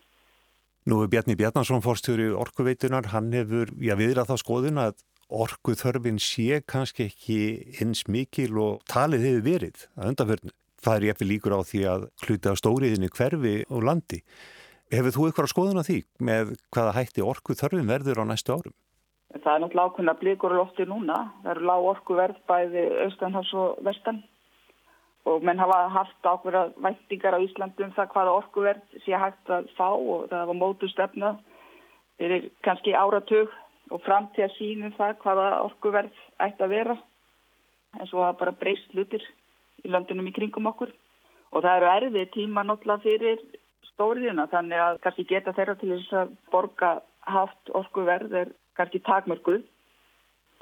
Nú 0.89 1.03
er 1.03 1.11
Bjarni 1.13 1.37
Bjarnarsson 1.37 1.85
fórstjóri 1.85 2.31
orkuveitunar, 2.37 3.09
hann 3.13 3.33
hefur, 3.33 3.71
já 3.81 3.95
viðrað 3.97 4.33
þá 4.33 4.41
skoðun 4.41 4.81
að 4.83 4.99
orku 5.33 5.73
þörfin 5.81 6.21
sé 6.21 6.61
kannski 6.69 7.09
ekki 7.09 7.39
eins 7.81 8.05
mikil 8.09 8.59
og 8.61 8.83
talið 8.91 9.25
hefur 9.29 9.47
verið 9.49 9.87
að 9.97 10.11
undanförnu. 10.13 10.53
Það 10.85 10.97
er 10.99 11.07
jæfnvel 11.09 11.31
líkur 11.31 11.57
á 11.57 11.61
því 11.65 11.81
að 11.89 12.05
hluti 12.27 12.53
á 12.53 12.55
stóriðinu 12.61 13.09
hverfi 13.17 13.55
og 13.73 13.87
landi. 13.89 14.21
Hefur 14.93 15.15
þú 15.15 15.27
eitthvað 15.29 15.51
skoðun 15.53 15.81
á 15.81 15.85
því 15.87 15.99
með 16.21 16.55
hvaða 16.75 16.97
hætti 16.99 17.25
orku 17.25 17.57
þörfin 17.57 17.89
verður 17.89 18.21
á 18.21 18.25
næstu 18.29 18.53
árum? 18.53 18.75
Það 19.35 19.55
er 19.55 19.63
náttúrulega 19.63 19.89
ákveðna 19.89 20.15
blíkur 20.21 20.53
og 20.55 20.61
lofti 20.61 20.85
núna. 20.87 21.17
Það 21.43 21.51
eru 21.55 21.67
lág 21.71 21.89
orku 21.95 22.19
verð 22.19 22.37
bæði 22.49 22.85
austanhás 23.07 23.51
og 23.59 23.81
vestan 23.87 24.21
og 25.25 25.43
menn 25.45 25.59
hafa 25.59 25.89
haft 25.89 26.29
ákveða 26.29 26.67
væntingar 26.85 27.37
á 27.37 27.41
Íslandum 27.41 27.95
það 27.97 28.13
hvaða 28.13 28.37
orku 28.39 28.65
verð 28.65 28.99
sé 29.07 29.17
hægt 29.17 29.51
að 29.51 29.71
fá 29.79 29.89
og 29.89 30.29
það 30.31 30.49
var 30.51 30.59
mótu 30.61 30.91
stefna 30.93 31.33
fyrir 32.21 32.51
kannski 32.67 32.93
áratug 32.93 33.53
og 33.91 34.03
fram 34.05 34.29
til 34.37 34.45
að 34.45 34.57
sínum 34.59 34.93
það 34.99 35.17
hvaða 35.25 35.49
orku 35.65 35.93
verð 35.97 36.21
ætti 36.45 36.67
að 36.67 36.75
vera 36.77 36.99
en 38.01 38.11
svo 38.11 38.23
hafa 38.25 38.39
bara 38.43 38.59
breyst 38.61 38.93
hlutir 38.93 39.25
í 39.85 39.91
löndunum 39.91 40.29
í 40.29 40.37
kringum 40.37 40.69
okkur 40.71 40.93
og 41.53 41.65
það 41.65 41.77
eru 41.79 41.91
erfið 41.97 42.33
tíma 42.37 42.67
náttúrulega 42.69 43.07
fyrir 43.09 43.41
stóriðina 43.93 44.47
þannig 44.53 44.81
að 44.81 45.01
kannski 45.05 45.27
geta 45.29 45.55
þeirra 45.57 45.77
til 45.81 45.93
þess 45.95 46.17
að 46.23 46.35
borga 46.53 46.91
haft 47.29 47.73
orkuverð 47.81 48.35
er 48.45 48.53
kannski 48.79 49.01
takmörguð 49.07 49.63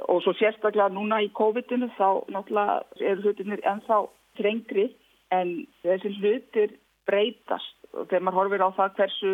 og 0.09 0.23
svo 0.25 0.35
sérstaklega 0.39 0.91
núna 0.93 1.21
í 1.23 1.31
COVID-inu 1.37 1.91
þá 1.99 2.25
náttúrulega 2.33 2.81
eru 3.01 3.27
hlutinir 3.27 3.63
ennþá 3.69 4.01
trengri 4.39 4.89
en 5.35 5.55
þessi 5.83 6.13
hlutir 6.19 6.77
breytast. 7.09 7.79
Og 7.93 8.09
þegar 8.09 8.25
maður 8.25 8.39
horfir 8.41 8.65
á 8.65 8.71
það 8.79 8.95
hversu 8.99 9.33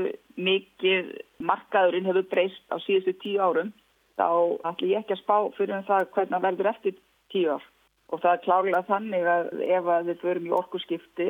mikið 0.49 1.11
markaðurinn 1.47 2.09
hefur 2.11 2.27
breyst 2.33 2.75
á 2.75 2.77
síðustu 2.83 3.15
tíu 3.23 3.39
árum 3.39 3.71
þá 4.19 4.29
ætlum 4.67 4.91
ég 4.91 5.05
ekki 5.05 5.15
að 5.15 5.23
spá 5.23 5.37
fyrir 5.57 5.77
um 5.77 5.87
það 5.87 6.09
hvernig 6.17 6.45
verður 6.47 6.71
eftir 6.73 6.97
tíu 7.33 7.55
ár. 7.55 7.67
Og 8.09 8.23
það 8.25 8.33
er 8.33 8.45
klárlega 8.47 8.87
þannig 8.89 9.31
að 9.31 9.49
ef 9.69 9.91
að 9.95 10.11
við 10.11 10.21
förum 10.25 10.49
í 10.49 10.55
orkuskipti 10.59 11.29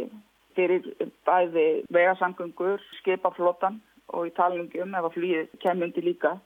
fyrir 0.59 0.89
bæði 1.29 1.67
vegasangungur, 1.95 2.83
skipaflotan 3.01 3.79
og 4.15 4.29
í 4.29 4.35
talningum 4.37 4.97
ef 4.99 5.09
að 5.09 5.19
flýðið 5.19 5.53
kemundi 5.63 6.05
líka 6.05 6.39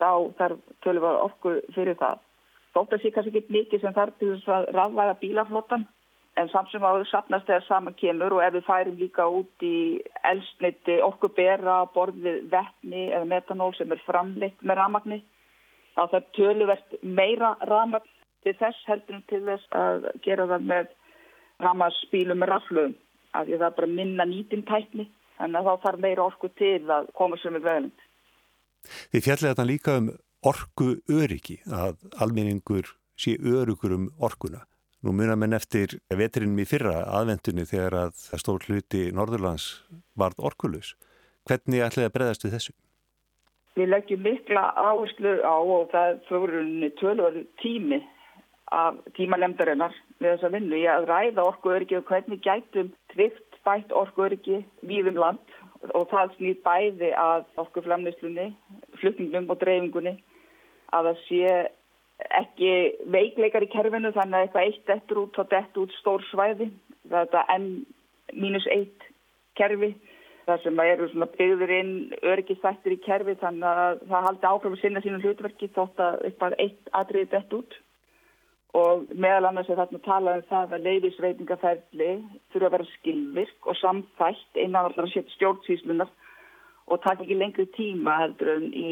þá 0.00 0.10
þarf 0.38 0.62
tölum 0.84 1.04
við 1.04 1.20
orku 1.24 1.52
fyrir 1.74 1.98
það. 2.00 2.22
Þótt 2.76 2.96
að 2.96 3.02
sé 3.02 3.12
kannski 3.12 3.40
ekki 3.40 3.56
mikið 3.56 3.84
sem 3.84 3.94
þarf 3.96 4.18
til 4.20 4.32
þess 4.34 4.50
að 4.52 4.66
rafvæða 4.76 5.20
bílaflotan 5.22 5.86
en 6.36 6.50
samt 6.52 6.68
sem 6.70 6.84
áður 6.84 7.06
sapnast 7.08 7.48
þegar 7.48 7.64
saman 7.64 7.96
kemur 7.96 8.36
og 8.36 8.42
ef 8.44 8.52
við 8.56 8.66
færum 8.66 8.98
líka 9.00 9.24
út 9.32 9.64
í 9.64 9.76
elsniti 10.28 10.98
orkubera, 11.04 11.78
borðið 11.94 12.42
vettni 12.52 13.06
eða 13.08 13.30
metanól 13.30 13.72
sem 13.78 13.92
er 13.92 14.04
framleitt 14.04 14.60
með 14.60 14.80
ramagni 14.82 15.22
þá 15.96 16.02
þarf 16.12 16.28
töluvert 16.36 17.00
meira 17.02 17.54
ramagn 17.70 18.12
til 18.44 18.54
þess 18.60 18.84
heldur 18.90 19.24
til 19.32 19.42
þess 19.48 19.72
að 19.80 20.10
gera 20.26 20.48
það 20.52 20.68
með 20.72 20.92
ramaspílum 21.64 22.42
með 22.42 22.52
raflögum 22.52 22.96
af 23.32 23.46
því 23.46 23.58
það 23.58 23.68
er 23.68 23.78
bara 23.78 23.94
minna 23.98 24.26
nýtintækni 24.28 25.08
þannig 25.38 25.58
að 25.60 25.66
þá 25.66 25.82
þarf 25.86 26.04
meira 26.04 26.26
orku 26.26 26.50
til 26.58 26.78
að 26.90 27.10
koma 27.18 27.38
sem 27.40 27.58
er 27.58 27.64
veðlind. 27.64 28.06
Þið 29.12 29.26
fjallið 29.26 29.50
þetta 29.50 29.66
líka 29.66 29.98
um 30.00 30.08
orku 30.46 30.88
öryggi 31.10 31.58
að 31.66 32.00
almenningur 32.22 32.94
sé 33.18 33.36
örugur 33.40 33.96
um 33.96 34.08
orkuna. 34.22 34.64
Nú 35.04 35.12
munar 35.12 35.38
menn 35.38 35.56
eftir 35.56 35.98
veturinnum 36.08 36.62
í 36.62 36.66
fyrra 36.68 37.04
aðvendunni 37.18 37.66
þegar 37.68 37.98
að 38.06 38.24
stór 38.40 38.64
hluti 38.66 39.10
Norðurlands 39.14 39.66
varð 40.18 40.40
orkulus. 40.48 40.94
Hvernig 41.46 41.84
ætlaði 41.84 42.08
að 42.08 42.14
breyðast 42.16 42.46
við 42.46 42.56
þessu? 42.56 42.74
Við 43.76 43.90
leggjum 43.92 44.22
mikla 44.24 44.62
áherslu 44.72 45.36
á 45.44 45.56
og 45.60 45.90
það 45.92 46.20
fyrir 46.30 46.94
tölur 46.98 47.38
tími 47.60 48.00
af 48.72 48.96
tímalemdarinnar 49.18 49.94
við 50.20 50.32
þessa 50.32 50.52
vinnu. 50.54 50.78
Í 50.80 50.86
að 50.90 51.08
ræða 51.10 51.46
orkuöryggi 51.50 51.98
og 52.00 52.10
hvernig 52.10 52.42
gætum 52.44 52.92
tryggt 53.12 53.58
bætt 53.66 53.92
orkuöryggi 53.92 54.62
víðum 54.86 55.18
land 55.20 55.56
og 55.94 56.08
það 56.10 56.34
snýð 56.36 56.60
bæði 56.64 57.10
að 57.20 57.44
orkuflamnislunni, 57.62 58.46
flutningum 59.00 59.50
og 59.52 59.60
dreifingunni 59.60 60.16
að 60.94 61.10
það 61.10 61.22
sé 61.26 61.54
ekki 62.40 62.72
veikleikar 63.12 63.66
í 63.66 63.70
kerfinu 63.72 64.12
þannig 64.16 64.38
að 64.38 64.46
eitthvað 64.46 64.68
eitt 64.70 64.92
eftir 64.96 65.20
út 65.20 65.40
og 65.42 65.50
dett 65.52 65.80
út 65.82 65.96
stór 66.00 66.24
svæði. 66.30 66.70
Það 67.06 67.18
er 67.20 67.26
þetta 67.26 67.58
N-1 67.60 69.08
kerfi 69.56 69.90
þar 70.46 70.62
sem 70.62 70.80
eru 70.84 71.08
byggður 71.38 71.72
inn 71.74 71.92
öryggistættir 72.22 72.94
í 72.94 73.02
kerfi 73.02 73.34
þannig 73.40 73.66
að 73.66 74.04
það 74.10 74.26
haldi 74.28 74.48
áfram 74.50 74.76
að 74.76 74.82
sinna 74.82 75.02
sínum 75.02 75.24
hlutverki 75.24 75.68
þótt 75.74 76.02
að 76.02 76.20
eitthvað 76.28 76.56
eitt 76.62 76.92
atriði 77.00 77.30
dett 77.34 77.56
út 77.58 77.78
og 78.76 79.06
meðal 79.14 79.48
annars 79.48 79.70
er 79.70 79.78
þarna 79.80 80.02
talað 80.04 80.40
um 80.40 80.46
það 80.50 80.74
að 80.76 80.86
leifisveitingaferðli 80.86 82.10
þurfa 82.52 82.68
að 82.68 82.74
vera 82.74 82.88
skilvirk 82.92 83.70
og 83.70 83.78
samfætt 83.80 84.60
innan 84.60 84.90
allar 84.90 85.06
að 85.06 85.14
setja 85.14 85.36
stjórnsýslunar 85.36 86.10
og 86.86 87.02
taka 87.04 87.24
ekki 87.24 87.38
lengri 87.38 87.66
tíma 87.76 88.18
heldur 88.22 88.52
en 88.56 88.68
í 88.76 88.90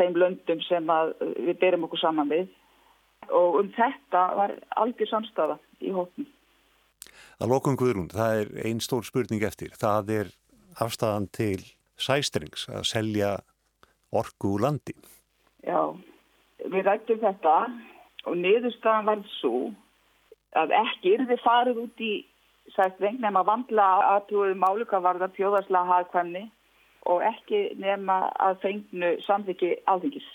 þeim 0.00 0.18
löndum 0.18 0.62
sem 0.66 0.90
við 1.20 1.54
berum 1.60 1.86
okkur 1.86 2.02
saman 2.02 2.32
við 2.32 2.50
og 3.28 3.60
um 3.60 3.70
þetta 3.76 4.24
var 4.36 4.56
algjör 4.80 5.10
samstafa 5.10 5.58
í 5.84 5.92
hóttum. 5.94 6.26
Að 7.40 7.52
lokum 7.52 7.76
Guðrún, 7.78 8.10
það 8.12 8.42
er 8.42 8.50
einn 8.68 8.82
stór 8.84 9.06
spurning 9.06 9.44
eftir. 9.46 9.72
Það 9.76 10.12
er 10.16 10.32
afstæðan 10.82 11.28
til 11.36 11.62
sæstrings 12.00 12.66
að 12.72 12.84
selja 12.88 13.30
orgu 14.10 14.56
úr 14.56 14.64
landi. 14.66 14.96
Já, 15.64 15.92
við 16.66 16.84
rættum 16.88 17.20
þetta 17.22 17.54
og 18.26 18.36
niðurstaðan 18.40 19.08
var 19.08 19.22
svo 19.38 19.70
að 20.58 20.74
ekki 20.80 21.14
er 21.16 21.26
þið 21.30 21.44
farið 21.44 21.82
út 21.84 22.02
í 22.04 22.12
sæstreng 22.74 23.20
nema 23.22 23.42
vandla 23.46 23.86
aðtúið 24.16 24.56
málika 24.58 25.00
varða 25.02 25.30
fjóðarslega 25.36 25.90
hagkvæmni 25.94 26.44
og 27.10 27.22
ekki 27.24 27.62
nema 27.80 28.22
að 28.38 28.60
fengnu 28.64 29.14
samþyggi 29.26 29.72
alþingis. 29.90 30.26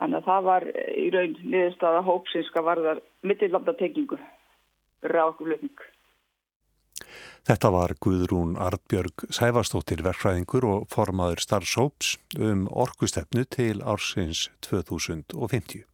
Þannig 0.00 0.18
að 0.20 0.30
það 0.30 0.46
var 0.46 0.66
í 0.76 1.06
raun 1.12 1.36
niðurstaða 1.42 2.00
hópsinska 2.06 2.62
varðar 2.64 3.02
mittillandatengingu 3.24 4.18
rákuflutning. 5.06 5.84
Þetta 7.46 7.70
var 7.70 7.94
Guðrún 8.02 8.56
Artbjörg 8.58 9.28
Sæfarstóttir 9.30 10.02
verkfræðingur 10.02 10.66
og 10.66 10.88
formaður 10.90 11.44
starfsóps 11.44 12.16
um 12.42 12.66
orkustefnu 12.66 13.46
til 13.46 13.84
ársins 13.86 14.48
2050. 14.66 15.84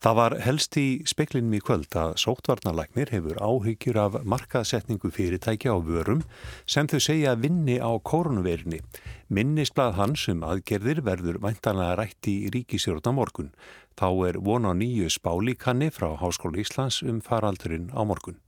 Það 0.00 0.14
var 0.16 0.34
helst 0.40 0.76
í 0.80 0.84
speklinum 1.04 1.52
í 1.58 1.58
kvöld 1.60 1.92
að 2.00 2.14
sóttvarnarlæknir 2.22 3.10
hefur 3.12 3.36
áhyggjur 3.36 3.98
af 4.00 4.14
markaðsetningu 4.24 5.10
fyrirtækja 5.12 5.74
á 5.76 5.78
vörum 5.84 6.22
sem 6.64 6.88
þau 6.88 6.96
segja 7.04 7.34
vinni 7.36 7.76
á 7.76 7.92
koronavirinni. 8.00 8.80
Minnisblad 9.28 9.98
hans 10.00 10.24
um 10.32 10.40
aðgerðir 10.40 11.04
verður 11.04 11.42
væntanlega 11.44 12.00
rætt 12.00 12.32
í 12.32 12.38
ríkisjórna 12.48 13.12
morgun. 13.12 13.52
Þá 13.92 14.08
er 14.30 14.40
von 14.40 14.64
á 14.64 14.72
nýju 14.72 15.12
spálíkanni 15.12 15.92
frá 15.92 16.14
Háskóla 16.16 16.64
Íslands 16.64 17.02
um 17.04 17.20
faraldurinn 17.20 17.92
á 17.92 18.00
morgun. 18.00 18.40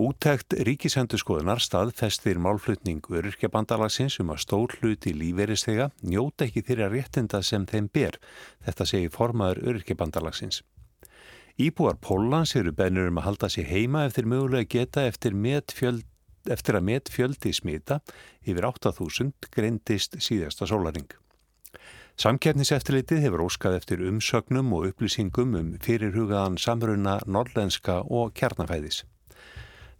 Útækt 0.00 0.54
ríkisendurskoðunar 0.64 1.60
staðfestir 1.60 2.38
málflutning 2.40 3.04
öryrkjabandalagsins 3.12 4.14
um 4.22 4.30
að 4.32 4.38
stór 4.46 4.72
hluti 4.78 5.10
líferistega 5.12 5.90
njóta 6.00 6.46
ekki 6.46 6.62
þeirra 6.64 6.88
réttinda 6.88 7.42
sem 7.44 7.66
þeim 7.68 7.90
ber. 7.92 8.16
Þetta 8.64 8.86
segir 8.88 9.12
formaður 9.12 9.60
öryrkjabandalagsins. 9.68 10.62
Íbúar 11.60 12.00
Pólans 12.00 12.54
eru 12.56 12.72
bennur 12.72 13.10
um 13.10 13.20
að 13.20 13.28
halda 13.28 13.52
sér 13.52 13.68
heima 13.68 14.06
eftir 14.08 14.24
mögulega 14.24 14.70
geta 14.78 15.04
eftir, 15.04 15.36
fjöld, 15.68 16.08
eftir 16.48 16.80
að 16.80 16.86
met 16.88 17.12
fjöldi 17.12 17.52
smita 17.52 18.00
yfir 18.40 18.70
8000 18.72 19.52
greindist 19.52 20.16
síðasta 20.16 20.64
sólaring. 20.64 21.12
Samkerniseftilitið 22.16 23.26
hefur 23.26 23.44
óskað 23.50 23.82
eftir 23.82 24.08
umsögnum 24.08 24.72
og 24.72 24.94
upplýsingum 24.94 25.56
um 25.60 25.72
fyrirhugaðan 25.84 26.56
samruna 26.56 27.20
norlenska 27.26 28.00
og 28.08 28.32
kjarnafæðis. 28.32 29.04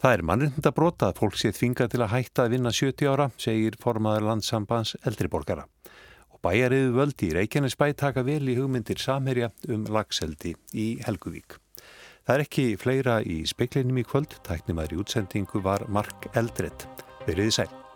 Það 0.01 0.15
er 0.17 0.23
mannreitnda 0.25 0.71
brota 0.73 1.11
að 1.11 1.19
fólk 1.21 1.35
sé 1.37 1.51
þvinga 1.53 1.87
til 1.93 1.99
að 2.01 2.13
hætta 2.15 2.47
að 2.47 2.55
vinna 2.55 2.71
70 2.73 3.11
ára, 3.13 3.27
segir 3.37 3.75
formaður 3.83 4.31
landsambans 4.31 4.95
eldriborgara. 5.05 5.67
Og 6.33 6.41
bæjariðu 6.41 6.95
völdi 6.97 7.29
í 7.29 7.35
Reykjanesbæ 7.37 7.91
taka 8.01 8.25
vel 8.25 8.49
í 8.49 8.57
hugmyndir 8.57 9.03
samherja 9.03 9.51
um 9.69 9.85
lagseldi 9.93 10.55
í 10.73 10.89
Helguvík. 11.05 11.59
Það 12.25 12.35
er 12.35 12.47
ekki 12.47 12.67
fleira 12.81 13.19
í 13.21 13.43
speiklinum 13.45 14.01
í 14.01 14.07
kvöld, 14.09 14.41
tæknumæri 14.49 14.97
útsendingu 15.05 15.61
var 15.69 15.85
Mark 15.93 16.31
Eldredd. 16.33 16.89
Verðið 17.29 17.57
sæl. 17.61 17.90